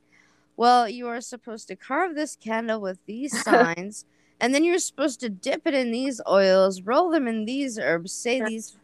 well, 0.57 0.89
you 0.89 1.07
are 1.07 1.21
supposed 1.21 1.67
to 1.69 1.75
carve 1.75 2.15
this 2.15 2.35
candle 2.35 2.81
with 2.81 2.99
these 3.05 3.43
signs, 3.43 4.05
and 4.39 4.53
then 4.53 4.63
you're 4.63 4.79
supposed 4.79 5.19
to 5.21 5.29
dip 5.29 5.65
it 5.65 5.73
in 5.73 5.91
these 5.91 6.21
oils, 6.27 6.81
roll 6.81 7.09
them 7.09 7.27
in 7.27 7.45
these 7.45 7.79
herbs, 7.79 8.11
say 8.11 8.41
these 8.41 8.77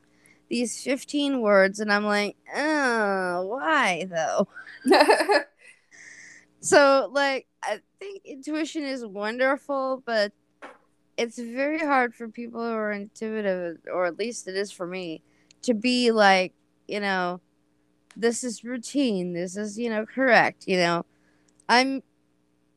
these 0.47 0.83
15 0.83 1.41
words 1.41 1.79
and 1.79 1.91
I'm 1.91 2.05
like, 2.05 2.37
"Oh, 2.55 3.47
why 3.47 4.07
though?" 4.09 4.47
so, 6.59 7.09
like 7.11 7.47
I 7.63 7.79
think 7.99 8.21
intuition 8.25 8.83
is 8.83 9.05
wonderful, 9.05 10.03
but 10.05 10.31
it's 11.17 11.39
very 11.39 11.79
hard 11.79 12.13
for 12.13 12.27
people 12.27 12.61
who 12.61 12.73
are 12.73 12.91
intuitive 12.91 13.77
or 13.91 14.05
at 14.05 14.17
least 14.19 14.47
it 14.47 14.55
is 14.55 14.71
for 14.71 14.85
me 14.85 15.21
to 15.61 15.73
be 15.73 16.11
like, 16.11 16.53
you 16.87 16.99
know, 16.99 17.41
this 18.15 18.43
is 18.43 18.63
routine, 18.63 19.33
this 19.33 19.57
is, 19.57 19.77
you 19.77 19.89
know, 19.89 20.05
correct, 20.05 20.65
you 20.67 20.77
know. 20.77 21.05
I'm 21.69 22.03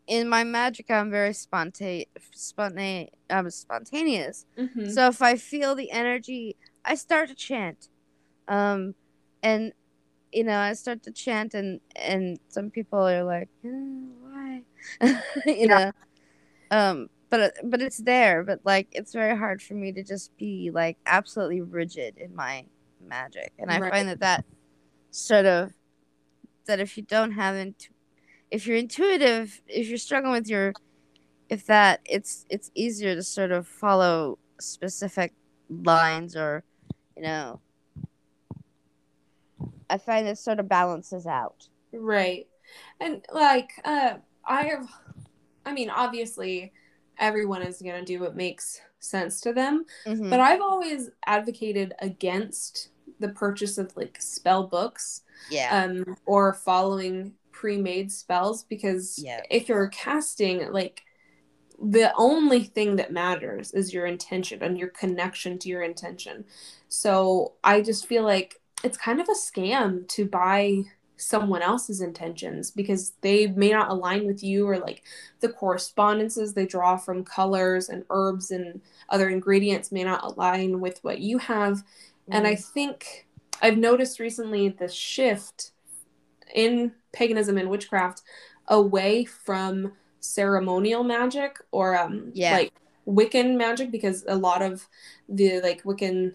in 0.07 0.29
my 0.29 0.45
magic 0.45 0.91
I'm 0.91 1.11
very 1.11 1.35
spontaneous 1.35 2.07
spontane 2.37 3.09
I'm 3.31 3.51
spontaneous. 3.51 4.47
Mhm. 4.59 4.91
So 4.91 5.09
if 5.09 5.23
I 5.23 5.37
feel 5.37 5.75
the 5.75 5.91
energy 5.91 6.57
I 6.85 6.95
start 6.95 7.29
to 7.29 7.35
chant. 7.35 7.89
Um, 8.49 8.95
and 9.43 9.73
you 10.33 10.45
know, 10.45 10.59
I 10.59 10.75
start 10.75 11.03
to 11.05 11.13
chant, 11.13 11.55
and 11.55 11.81
and 11.97 12.39
some 12.49 12.71
people 12.71 12.99
are 13.01 13.25
like, 13.25 13.49
"Eh, 13.65 13.69
"Why?" 13.69 14.63
you 15.47 15.69
know. 15.69 15.93
Um, 16.71 17.09
but 17.31 17.55
but 17.65 17.81
it's 17.83 17.99
there. 17.99 18.43
But 18.45 18.61
like, 18.65 18.89
it's 18.93 19.13
very 19.13 19.37
hard 19.37 19.63
for 19.63 19.75
me 19.75 19.93
to 19.93 20.03
just 20.03 20.37
be 20.37 20.71
like 20.73 20.99
absolutely 21.07 21.61
rigid 21.63 22.17
in 22.19 22.35
my 22.35 22.67
magic, 23.07 23.53
and 23.59 23.71
I 23.71 23.81
Right. 23.81 23.91
find 23.91 24.09
that 24.09 24.21
that 24.21 24.45
sort 25.11 25.47
of 25.47 25.73
that 26.67 26.81
if 26.81 26.97
you 26.97 27.03
don't 27.03 27.33
have 27.33 27.57
intu- 27.57 27.93
if 28.51 28.67
you're 28.67 28.77
intuitive, 28.77 29.61
if 29.67 29.89
you're 29.89 29.99
struggling 29.99 30.33
with 30.33 30.49
your 30.49 30.73
if 31.49 31.67
that 31.67 32.01
it's 32.05 32.45
it's 32.51 32.71
easier 32.75 33.15
to 33.15 33.23
sort 33.23 33.51
of 33.53 33.67
follow 33.67 34.39
specific 34.61 35.33
lines 35.71 36.37
or 36.37 36.63
you 37.17 37.23
know 37.23 37.61
i 39.89 39.97
find 39.97 40.27
it 40.27 40.37
sort 40.37 40.59
of 40.59 40.69
balances 40.69 41.27
out 41.27 41.69
Right. 41.93 42.47
And 43.01 43.25
like 43.33 43.71
uh 43.85 44.15
I 44.45 44.63
have 44.67 44.89
I 45.65 45.73
mean 45.73 45.89
obviously 45.89 46.73
everyone 47.19 47.63
is 47.63 47.81
going 47.81 47.99
to 47.99 48.05
do 48.05 48.21
what 48.21 48.37
makes 48.37 48.81
sense 49.01 49.41
to 49.43 49.53
them, 49.55 49.85
Mhm. 50.07 50.29
but 50.31 50.39
I've 50.41 50.61
always 50.61 51.11
advocated 51.27 51.95
against 52.01 52.91
the 53.21 53.29
purchase 53.31 53.79
of 53.79 53.97
like 53.97 54.21
spell 54.21 54.67
books 54.67 55.23
yeah 55.51 55.73
um 55.73 56.17
or 56.27 56.53
following 56.55 57.33
pre-made 57.53 58.11
spells 58.13 58.65
because 58.65 59.25
Yeah. 59.25 59.41
if 59.51 59.69
you're 59.69 59.89
casting 59.89 60.71
like 60.73 61.03
the 61.81 62.13
only 62.17 62.65
thing 62.65 62.97
that 62.97 63.13
matters 63.13 63.73
is 63.73 63.95
your 63.95 64.07
intention 64.07 64.63
and 64.63 64.79
your 64.79 64.89
connection 64.89 65.59
to 65.61 65.69
your 65.69 65.83
intention. 65.83 66.45
So 66.89 67.55
I 67.63 67.83
just 67.83 68.07
feel 68.07 68.25
like 68.25 68.61
it's 68.83 68.97
kind 68.97 69.21
of 69.21 69.29
a 69.29 69.33
scam 69.33 70.07
to 70.09 70.27
buy 70.27 70.83
someone 71.17 71.63
else's 71.63 72.01
intentions 72.01 72.71
because 72.71 73.13
they 73.23 73.49
may 73.49 73.71
not 73.71 73.91
align 73.91 74.25
with 74.27 74.43
you 74.43 74.69
or 74.69 74.79
like 74.79 75.03
the 75.41 75.49
correspondences 75.49 76.55
they 76.55 76.67
draw 76.67 76.97
from 76.97 77.25
colors 77.25 77.89
and 77.89 78.05
herbs 78.11 78.53
and 78.53 78.81
other 79.09 79.29
ingredients 79.29 79.91
may 79.91 80.05
not 80.05 80.23
align 80.23 80.81
with 80.81 80.99
what 81.03 81.19
you 81.19 81.39
have 81.39 81.83
and 82.31 82.47
I 82.47 82.55
think 82.55 83.27
I've 83.63 83.79
noticed 83.79 84.21
recently 84.21 84.69
the 84.69 84.89
shift 84.89 85.73
in 86.55 86.93
paganism 87.13 87.59
and 87.59 87.69
witchcraft 87.71 88.23
away 88.69 89.25
from 89.25 89.93
ceremonial 90.21 91.05
magic 91.05 91.59
or 91.71 91.97
um 91.97 92.31
Yeah. 92.35 92.53
like 92.57 92.73
Wiccan 93.07 93.57
magic 93.57 93.91
because 93.91 94.25
a 94.29 94.37
lot 94.37 94.63
of 94.63 94.87
the 95.29 95.61
like 95.61 95.83
Wiccan 95.85 96.35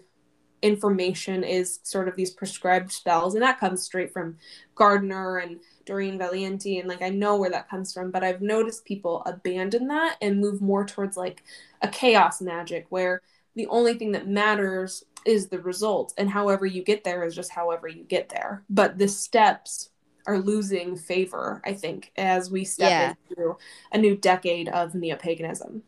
information 0.62 1.44
is 1.44 1.78
sort 1.82 2.08
of 2.08 2.16
these 2.16 2.30
prescribed 2.30 2.90
spells 2.90 3.34
and 3.34 3.42
that 3.42 3.60
comes 3.60 3.82
straight 3.82 4.12
from 4.12 4.38
Gardner 4.74 5.36
and 5.38 5.60
Doreen 5.84 6.18
Valiente 6.18 6.78
and 6.78 6.88
like 6.88 7.02
I 7.02 7.10
know 7.10 7.36
where 7.36 7.50
that 7.50 7.68
comes 7.68 7.92
from 7.92 8.10
but 8.10 8.24
I've 8.24 8.40
noticed 8.40 8.86
people 8.86 9.22
abandon 9.26 9.88
that 9.88 10.16
and 10.22 10.40
move 10.40 10.62
more 10.62 10.86
towards 10.86 11.16
like 11.18 11.42
a 11.82 11.88
chaos 11.88 12.40
magic 12.40 12.86
where 12.88 13.20
the 13.54 13.66
only 13.66 13.94
thing 13.94 14.12
that 14.12 14.26
matters 14.26 15.04
is 15.24 15.48
the 15.48 15.58
result 15.60 16.12
and 16.18 16.30
however 16.30 16.66
you 16.66 16.82
get 16.82 17.04
there 17.04 17.24
is 17.24 17.34
just 17.34 17.50
however 17.50 17.88
you 17.88 18.04
get 18.04 18.28
there 18.28 18.62
but 18.68 18.98
the 18.98 19.08
steps 19.08 19.90
are 20.26 20.38
losing 20.38 20.96
favor 20.96 21.60
i 21.64 21.72
think 21.72 22.12
as 22.16 22.50
we 22.50 22.64
step 22.64 22.90
Yeah. 22.90 23.14
into 23.28 23.56
a 23.92 23.98
new 23.98 24.16
decade 24.16 24.68
of 24.68 24.94
neo-paganism 24.94 25.82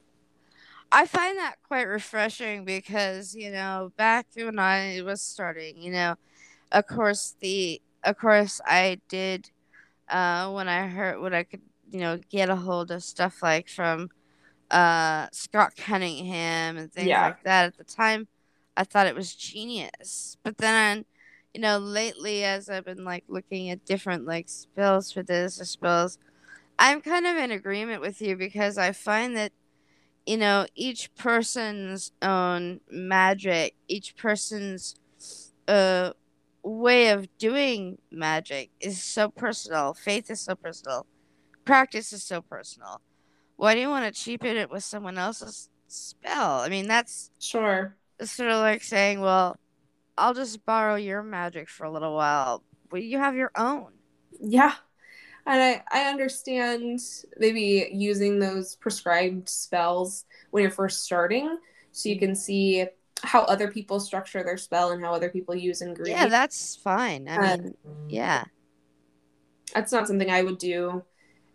i 0.93 1.07
find 1.07 1.39
that 1.39 1.57
quite 1.67 1.83
refreshing 1.89 2.65
because 2.65 3.35
you 3.35 3.51
know 3.51 3.93
back 3.97 4.27
when 4.35 4.59
i 4.59 5.01
was 5.03 5.23
starting 5.23 5.81
you 5.81 5.91
know 5.91 6.15
of 6.73 6.87
course 6.87 7.35
the 7.41 7.81
of 8.05 8.17
course 8.19 8.61
i 8.67 8.99
did 9.09 9.51
uh 10.09 10.51
when 10.53 10.69
i 10.69 10.87
heard 10.87 11.21
when 11.21 11.35
i 11.35 11.43
could 11.43 11.63
you 11.91 12.01
know 12.01 12.19
get 12.31 12.51
a 12.51 12.57
hold 12.57 12.91
of 12.91 13.03
stuff 13.03 13.43
like 13.43 13.69
from 13.69 14.09
uh 14.71 15.27
scott 15.33 15.73
cunningham 15.77 16.77
and 16.77 16.93
things 16.93 17.09
Yeah. 17.09 17.23
like 17.23 17.43
that 17.45 17.67
at 17.67 17.77
the 17.77 17.85
time 17.85 18.27
i 18.77 18.85
thought 18.85 19.07
it 19.07 19.15
was 19.15 19.35
genius. 19.35 20.37
But 20.43 20.59
then 20.59 21.05
you 21.55 21.61
know 21.61 21.79
lately 21.79 22.45
as 22.45 22.69
i've 22.69 22.85
been 22.85 23.05
like 23.05 23.25
looking 23.29 23.71
at 23.71 23.85
different 23.85 24.27
like 24.27 24.49
spells 24.49 25.11
for 25.11 25.23
this 25.23 25.61
or 25.61 25.65
spells 25.65 26.19
i'm 26.79 27.01
kind 27.01 27.27
of 27.27 27.37
in 27.37 27.51
agreement 27.51 28.03
with 28.03 28.21
you 28.21 28.37
because 28.37 28.77
i 28.77 28.93
find 28.93 29.35
that 29.37 29.53
you 30.27 30.37
know 30.37 30.67
each 30.75 31.15
person's 31.15 32.13
own 32.21 32.81
magic 32.91 33.75
each 33.89 34.17
person's 34.17 34.97
uh 35.69 36.11
way 36.67 37.09
of 37.11 37.29
doing 37.39 37.99
magic 38.11 38.71
is 38.81 39.03
so 39.03 39.29
personal. 39.29 39.95
Faith 39.95 40.31
is 40.31 40.41
so 40.41 40.57
personal. 40.57 41.07
Practice 41.65 42.13
is 42.13 42.25
so 42.25 42.43
personal. 42.43 43.01
Why 43.57 43.75
do 43.75 43.81
you 43.81 43.89
want 43.89 44.13
to 44.13 44.21
cheapen 44.21 44.57
it 44.57 44.71
with 44.71 44.85
someone 44.85 45.19
else's 45.19 45.69
spell? 45.89 46.61
I 46.61 46.69
mean 46.69 46.89
that's 46.89 47.31
sure 47.39 47.97
sort 48.23 48.51
of 48.51 48.61
like 48.61 48.83
saying, 48.83 49.21
well, 49.21 49.59
I'll 50.19 50.35
just 50.35 50.65
borrow 50.65 50.97
your 50.97 51.23
magic 51.23 51.69
for 51.69 51.85
a 51.85 51.93
little 51.93 52.15
while. 52.15 52.65
Well, 52.91 53.03
you 53.03 53.19
have 53.19 53.37
your 53.37 53.53
own. 53.57 53.93
yeah 54.41 54.75
and 55.47 55.63
I, 55.63 55.83
I 55.91 56.11
understand 56.11 57.01
maybe 57.39 57.89
using 57.93 58.39
those 58.39 58.77
prescribed 58.77 59.49
spells 59.49 60.25
when 60.51 60.63
you're 60.63 60.71
first 60.73 61.05
starting 61.05 61.59
so 61.93 62.09
you 62.09 62.19
can 62.19 62.35
see 62.35 62.87
how 63.23 63.43
other 63.43 63.71
people 63.71 64.01
structure 64.01 64.43
their 64.45 64.57
spell 64.59 64.93
and 64.93 65.05
how 65.05 65.15
other 65.15 65.31
people 65.31 65.55
use 65.55 65.83
ingredients 65.83 66.23
Yeah, 66.23 66.29
that's 66.29 66.77
fine. 66.77 67.29
I 67.29 67.39
mean, 67.39 67.51
um, 67.61 67.75
yeah. 68.09 68.45
that's 69.75 69.93
not 69.93 70.07
something 70.07 70.31
I 70.31 70.43
would 70.43 70.59
do 70.59 71.05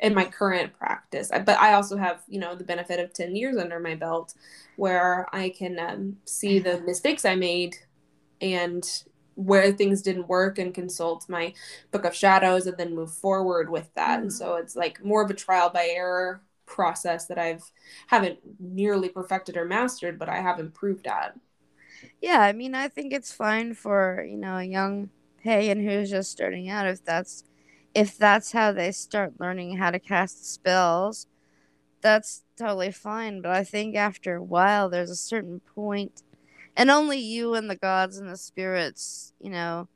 in 0.01 0.13
my 0.13 0.25
current 0.25 0.73
practice. 0.73 1.29
But 1.29 1.59
I 1.59 1.73
also 1.73 1.97
have, 1.97 2.23
you 2.27 2.39
know, 2.39 2.55
the 2.55 2.63
benefit 2.63 2.99
of 2.99 3.13
10 3.13 3.35
years 3.35 3.57
under 3.57 3.79
my 3.79 3.95
belt 3.95 4.33
where 4.75 5.27
I 5.33 5.49
can 5.49 5.79
um, 5.79 6.17
see 6.25 6.59
the 6.59 6.81
mistakes 6.85 7.23
I 7.23 7.35
made 7.35 7.75
and 8.41 8.83
where 9.35 9.71
things 9.71 10.01
didn't 10.01 10.27
work 10.27 10.59
and 10.59 10.73
consult 10.73 11.29
my 11.29 11.53
book 11.91 12.05
of 12.05 12.15
shadows 12.15 12.67
and 12.67 12.77
then 12.77 12.95
move 12.95 13.13
forward 13.13 13.69
with 13.69 13.93
that. 13.93 14.19
And 14.19 14.33
so 14.33 14.55
it's 14.55 14.75
like 14.75 15.03
more 15.03 15.23
of 15.23 15.29
a 15.29 15.35
trial 15.35 15.69
by 15.69 15.87
error 15.91 16.41
process 16.65 17.27
that 17.27 17.37
I've 17.37 17.63
haven't 18.07 18.39
nearly 18.59 19.09
perfected 19.09 19.57
or 19.57 19.65
mastered, 19.65 20.17
but 20.17 20.29
I 20.29 20.41
have 20.41 20.59
improved 20.59 21.07
at. 21.07 21.35
Yeah, 22.21 22.41
I 22.41 22.53
mean, 22.53 22.75
I 22.75 22.87
think 22.87 23.13
it's 23.13 23.31
fine 23.31 23.73
for, 23.73 24.25
you 24.27 24.37
know, 24.37 24.57
a 24.57 24.63
young 24.63 25.09
pagan 25.43 25.83
who's 25.83 26.09
just 26.09 26.31
starting 26.31 26.69
out 26.69 26.87
if 26.87 27.03
that's 27.03 27.43
if 27.93 28.17
that's 28.17 28.51
how 28.51 28.71
they 28.71 28.91
start 28.91 29.39
learning 29.39 29.77
how 29.77 29.91
to 29.91 29.99
cast 29.99 30.51
spells. 30.51 31.27
That's 32.01 32.43
totally 32.57 32.91
fine, 32.91 33.41
but 33.41 33.51
I 33.51 33.63
think 33.63 33.95
after 33.95 34.35
a 34.35 34.43
while 34.43 34.89
there's 34.89 35.11
a 35.11 35.15
certain 35.15 35.59
point 35.59 36.23
and 36.75 36.89
only 36.89 37.19
you 37.19 37.53
and 37.53 37.69
the 37.69 37.75
gods 37.75 38.17
and 38.17 38.29
the 38.29 38.37
spirits, 38.37 39.33
you 39.39 39.49
know, 39.49 39.87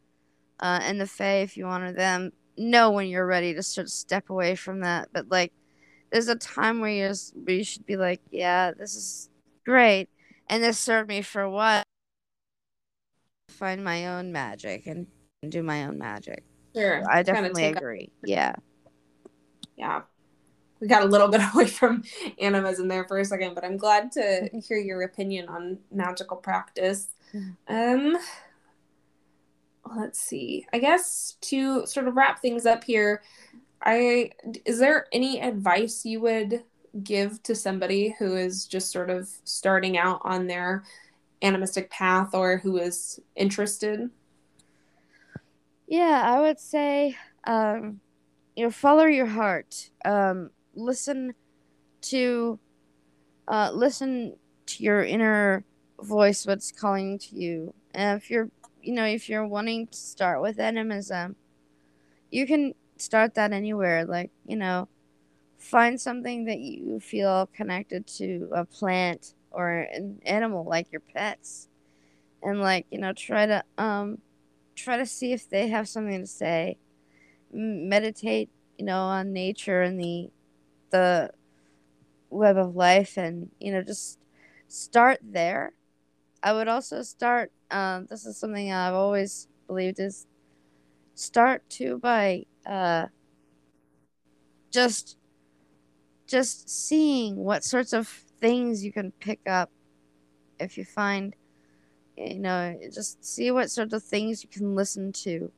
uh, 0.59 0.79
and 0.83 0.99
the 0.99 1.07
fae, 1.07 1.41
if 1.41 1.57
you 1.57 1.65
honor 1.65 1.93
them, 1.93 2.31
know 2.57 2.91
when 2.91 3.07
you're 3.07 3.25
ready 3.25 3.53
to 3.53 3.63
sort 3.63 3.85
of 3.85 3.91
step 3.91 4.29
away 4.29 4.55
from 4.55 4.81
that. 4.81 5.09
But 5.13 5.29
like, 5.29 5.53
there's 6.11 6.27
a 6.27 6.35
time 6.35 6.79
where 6.79 6.91
you 6.91 7.07
just, 7.07 7.35
where 7.35 7.55
you 7.55 7.63
should 7.63 7.85
be 7.85 7.97
like, 7.97 8.21
yeah, 8.31 8.71
this 8.71 8.95
is 8.95 9.29
great, 9.65 10.09
and 10.47 10.63
this 10.63 10.77
served 10.77 11.09
me 11.09 11.21
for 11.21 11.49
while. 11.49 11.83
Find 13.49 13.83
my 13.83 14.07
own 14.07 14.31
magic 14.31 14.85
and 14.85 15.07
do 15.47 15.63
my 15.63 15.85
own 15.85 15.97
magic. 15.97 16.43
Sure. 16.75 17.03
I 17.09 17.23
definitely 17.23 17.65
agree. 17.65 18.09
Yeah. 18.23 18.55
yeah 19.77 20.01
we 20.79 20.87
got 20.87 21.03
a 21.03 21.07
little 21.07 21.27
bit 21.35 21.41
away 21.53 21.67
from 21.67 22.03
animism 22.39 22.87
there 22.87 23.05
for 23.05 23.17
a 23.19 23.25
second 23.25 23.55
but 23.55 23.63
i'm 23.63 23.77
glad 23.77 24.11
to 24.11 24.49
hear 24.67 24.77
your 24.77 25.01
opinion 25.03 25.47
on 25.47 25.77
magical 25.91 26.37
practice 26.37 27.07
Mhm. 27.33 27.55
um 27.67 28.17
let's 29.95 30.19
see. 30.19 30.65
I 30.73 30.79
guess 30.79 31.37
to 31.41 31.85
sort 31.85 32.07
of 32.07 32.15
wrap 32.15 32.41
things 32.41 32.65
up 32.65 32.83
here, 32.83 33.21
I 33.81 34.31
is 34.65 34.79
there 34.79 35.05
any 35.11 35.39
advice 35.41 36.05
you 36.05 36.19
would 36.21 36.63
give 37.03 37.43
to 37.43 37.55
somebody 37.55 38.15
who 38.17 38.35
is 38.35 38.65
just 38.65 38.91
sort 38.91 39.09
of 39.09 39.29
starting 39.43 39.97
out 39.97 40.21
on 40.23 40.47
their 40.47 40.83
animistic 41.41 41.89
path 41.89 42.33
or 42.33 42.57
who 42.57 42.77
is 42.77 43.19
interested? 43.35 44.09
Yeah, 45.87 46.21
I 46.25 46.41
would 46.41 46.59
say 46.59 47.15
um 47.45 47.99
you 48.55 48.65
know 48.65 48.71
follow 48.71 49.05
your 49.05 49.27
heart. 49.27 49.91
Um 50.05 50.51
listen 50.75 51.35
to 52.03 52.59
uh 53.47 53.71
listen 53.73 54.37
to 54.67 54.83
your 54.83 55.03
inner 55.03 55.65
voice 56.01 56.47
what's 56.47 56.71
calling 56.71 57.19
to 57.19 57.35
you. 57.37 57.75
And 57.93 58.17
if 58.21 58.31
you're 58.31 58.49
you 58.81 58.93
know, 58.93 59.05
if 59.05 59.29
you're 59.29 59.47
wanting 59.47 59.87
to 59.87 59.97
start 59.97 60.41
with 60.41 60.59
animism, 60.59 61.35
you 62.31 62.45
can 62.47 62.73
start 62.97 63.35
that 63.35 63.51
anywhere. 63.53 64.05
Like, 64.05 64.31
you 64.47 64.55
know, 64.57 64.87
find 65.57 65.99
something 65.99 66.45
that 66.45 66.59
you 66.59 66.99
feel 66.99 67.47
connected 67.53 68.07
to 68.07 68.49
a 68.53 68.65
plant 68.65 69.35
or 69.51 69.69
an 69.71 70.21
animal 70.25 70.65
like 70.65 70.91
your 70.91 71.01
pets 71.01 71.69
and 72.43 72.61
like 72.61 72.85
you 72.91 72.99
know 72.99 73.13
try 73.13 73.45
to 73.45 73.63
um 73.77 74.19
try 74.75 74.97
to 74.97 75.05
see 75.05 75.33
if 75.33 75.49
they 75.49 75.67
have 75.69 75.87
something 75.87 76.21
to 76.21 76.27
say. 76.27 76.77
Meditate 77.51 78.49
you 78.77 78.85
know 78.85 78.99
on 78.99 79.33
nature 79.33 79.81
and 79.81 79.99
the 79.99 80.29
the 80.91 81.31
web 82.29 82.57
of 82.57 82.75
life 82.75 83.17
and 83.17 83.49
you 83.59 83.71
know 83.71 83.81
just 83.81 84.19
start 84.67 85.19
there. 85.23 85.73
I 86.43 86.53
would 86.53 86.67
also 86.67 87.01
start 87.01 87.51
um, 87.71 88.05
this 88.09 88.25
is 88.25 88.37
something 88.37 88.71
i've 88.71 88.93
always 88.93 89.47
believed 89.67 89.99
is 89.99 90.27
start 91.15 91.67
too 91.69 91.99
by 91.99 92.45
uh, 92.65 93.07
just 94.71 95.17
just 96.27 96.69
seeing 96.69 97.35
what 97.37 97.63
sorts 97.63 97.93
of 97.93 98.07
things 98.39 98.83
you 98.83 98.91
can 98.91 99.11
pick 99.19 99.39
up 99.47 99.69
if 100.59 100.77
you 100.77 100.85
find 100.85 101.35
you 102.17 102.39
know 102.39 102.77
just 102.93 103.23
see 103.23 103.51
what 103.51 103.71
sort 103.71 103.91
of 103.93 104.03
things 104.03 104.43
you 104.43 104.49
can 104.49 104.75
listen 104.75 105.11
to 105.11 105.51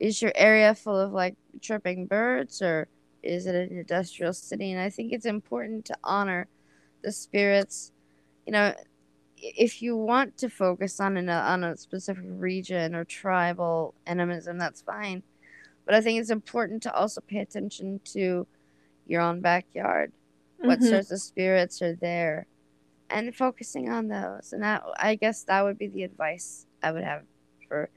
is 0.00 0.22
your 0.22 0.32
area 0.34 0.74
full 0.74 0.96
of 0.96 1.12
like 1.12 1.36
chirping 1.60 2.06
birds 2.06 2.62
or 2.62 2.88
is 3.22 3.46
it 3.46 3.54
an 3.54 3.76
industrial 3.76 4.32
city 4.32 4.72
and 4.72 4.80
i 4.80 4.90
think 4.90 5.12
it's 5.12 5.26
important 5.26 5.84
to 5.84 5.96
honor 6.04 6.46
the 7.02 7.12
spirits 7.12 7.92
you 8.46 8.52
know 8.52 8.74
if 9.36 9.80
you 9.80 9.96
want 9.96 10.36
to 10.36 10.48
focus 10.48 10.98
on 10.98 11.16
a, 11.16 11.32
on 11.32 11.62
a 11.62 11.76
specific 11.76 12.24
region 12.26 12.94
or 12.94 13.04
tribal 13.04 13.94
animism 14.06 14.58
that's 14.58 14.82
fine 14.82 15.22
but 15.88 15.94
I 15.94 16.02
think 16.02 16.20
it's 16.20 16.28
important 16.28 16.82
to 16.82 16.94
also 16.94 17.22
pay 17.22 17.38
attention 17.38 18.02
to 18.12 18.46
your 19.06 19.22
own 19.22 19.40
backyard. 19.40 20.12
What 20.58 20.80
mm-hmm. 20.80 20.88
sorts 20.88 21.10
of 21.10 21.18
spirits 21.18 21.80
are 21.80 21.94
there? 21.94 22.46
And 23.10 23.34
focusing 23.34 23.88
on 23.88 24.08
those. 24.08 24.52
And 24.52 24.62
that 24.62 24.84
I 24.98 25.14
guess 25.14 25.44
that 25.44 25.64
would 25.64 25.78
be 25.78 25.88
the 25.88 26.02
advice 26.02 26.66
I 26.82 26.92
would 26.92 27.04
have 27.04 27.22
for 27.66 27.88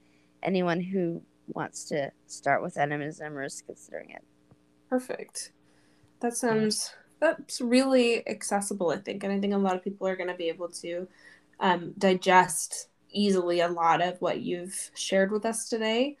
anyone 0.42 0.80
who 0.80 1.22
wants 1.48 1.84
to 1.84 2.10
start 2.26 2.62
with 2.62 2.78
animism 2.78 3.36
or 3.36 3.44
is 3.44 3.62
considering 3.66 4.10
it. 4.10 4.22
Perfect. 4.88 5.52
That 6.20 6.36
sounds 6.36 6.94
that's 7.20 7.60
really 7.60 8.26
accessible, 8.28 8.90
I 8.90 8.96
think, 8.96 9.22
and 9.22 9.32
I 9.32 9.38
think 9.38 9.54
a 9.54 9.58
lot 9.58 9.76
of 9.76 9.84
people 9.84 10.08
are 10.08 10.16
going 10.16 10.28
to 10.28 10.34
be 10.34 10.48
able 10.48 10.68
to 10.68 11.06
um, 11.60 11.94
digest 11.96 12.88
easily 13.10 13.60
a 13.60 13.68
lot 13.68 14.02
of 14.02 14.20
what 14.20 14.40
you've 14.40 14.90
shared 14.94 15.30
with 15.30 15.46
us 15.46 15.68
today. 15.68 16.16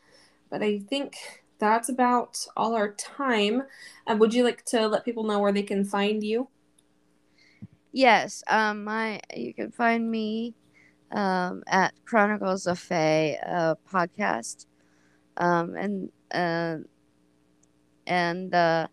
But 0.48 0.62
I 0.62 0.78
think 0.78 1.16
that's 1.58 1.88
about 1.88 2.46
all 2.56 2.74
our 2.74 2.92
time. 2.92 3.64
Uh, 4.06 4.16
would 4.16 4.32
you 4.32 4.44
like 4.44 4.64
to 4.66 4.86
let 4.86 5.04
people 5.04 5.24
know 5.24 5.40
where 5.40 5.52
they 5.52 5.62
can 5.62 5.84
find 5.84 6.22
you? 6.22 6.48
Yes, 7.92 8.42
um, 8.48 8.84
my 8.84 9.20
you 9.36 9.52
can 9.54 9.70
find 9.70 10.10
me 10.10 10.54
um, 11.12 11.62
at 11.66 11.94
Chronicles 12.06 12.66
of 12.66 12.78
Fae 12.78 13.38
uh, 13.46 13.74
podcast, 13.92 14.66
um, 15.38 15.76
and 15.76 16.12
uh, 16.32 16.78
and 18.06 18.54
uh, 18.54 18.86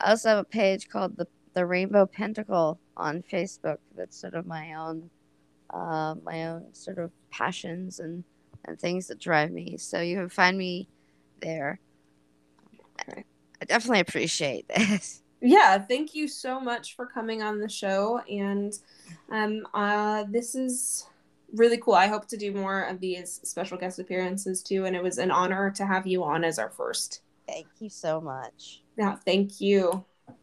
I 0.00 0.10
also 0.10 0.30
have 0.30 0.38
a 0.38 0.44
page 0.44 0.88
called 0.88 1.16
the 1.16 1.26
the 1.54 1.66
Rainbow 1.66 2.06
Pentacle 2.06 2.78
on 2.96 3.22
Facebook. 3.22 3.78
That's 3.96 4.16
sort 4.18 4.34
of 4.34 4.46
my 4.46 4.74
own 4.74 5.10
uh, 5.70 6.16
my 6.24 6.46
own 6.48 6.74
sort 6.74 6.98
of 6.98 7.12
passions 7.30 8.00
and 8.00 8.24
and 8.66 8.78
things 8.78 9.08
that 9.08 9.20
drive 9.20 9.50
me. 9.52 9.76
So 9.78 10.00
you 10.00 10.16
can 10.16 10.28
find 10.28 10.58
me 10.58 10.88
there. 11.40 11.80
Okay. 13.00 13.24
I 13.60 13.64
definitely 13.64 14.00
appreciate 14.00 14.68
this. 14.76 15.22
Yeah, 15.40 15.78
thank 15.78 16.14
you 16.14 16.26
so 16.26 16.60
much 16.60 16.96
for 16.96 17.06
coming 17.06 17.42
on 17.42 17.60
the 17.60 17.68
show. 17.68 18.20
And 18.28 18.72
um, 19.30 19.66
uh, 19.72 20.24
this 20.28 20.54
is 20.54 21.06
really 21.54 21.78
cool. 21.78 21.94
I 21.94 22.08
hope 22.08 22.26
to 22.28 22.36
do 22.36 22.52
more 22.52 22.82
of 22.82 23.00
these 23.00 23.40
special 23.44 23.78
guest 23.78 23.98
appearances 23.98 24.62
too. 24.62 24.84
And 24.84 24.96
it 24.96 25.02
was 25.02 25.18
an 25.18 25.30
honor 25.30 25.70
to 25.72 25.86
have 25.86 26.06
you 26.06 26.24
on 26.24 26.44
as 26.44 26.58
our 26.58 26.70
first. 26.70 27.22
Thank 27.46 27.68
you 27.78 27.88
so 27.88 28.20
much. 28.20 28.82
Yeah, 28.96 29.16
thank 29.24 29.60
you. 29.60 30.04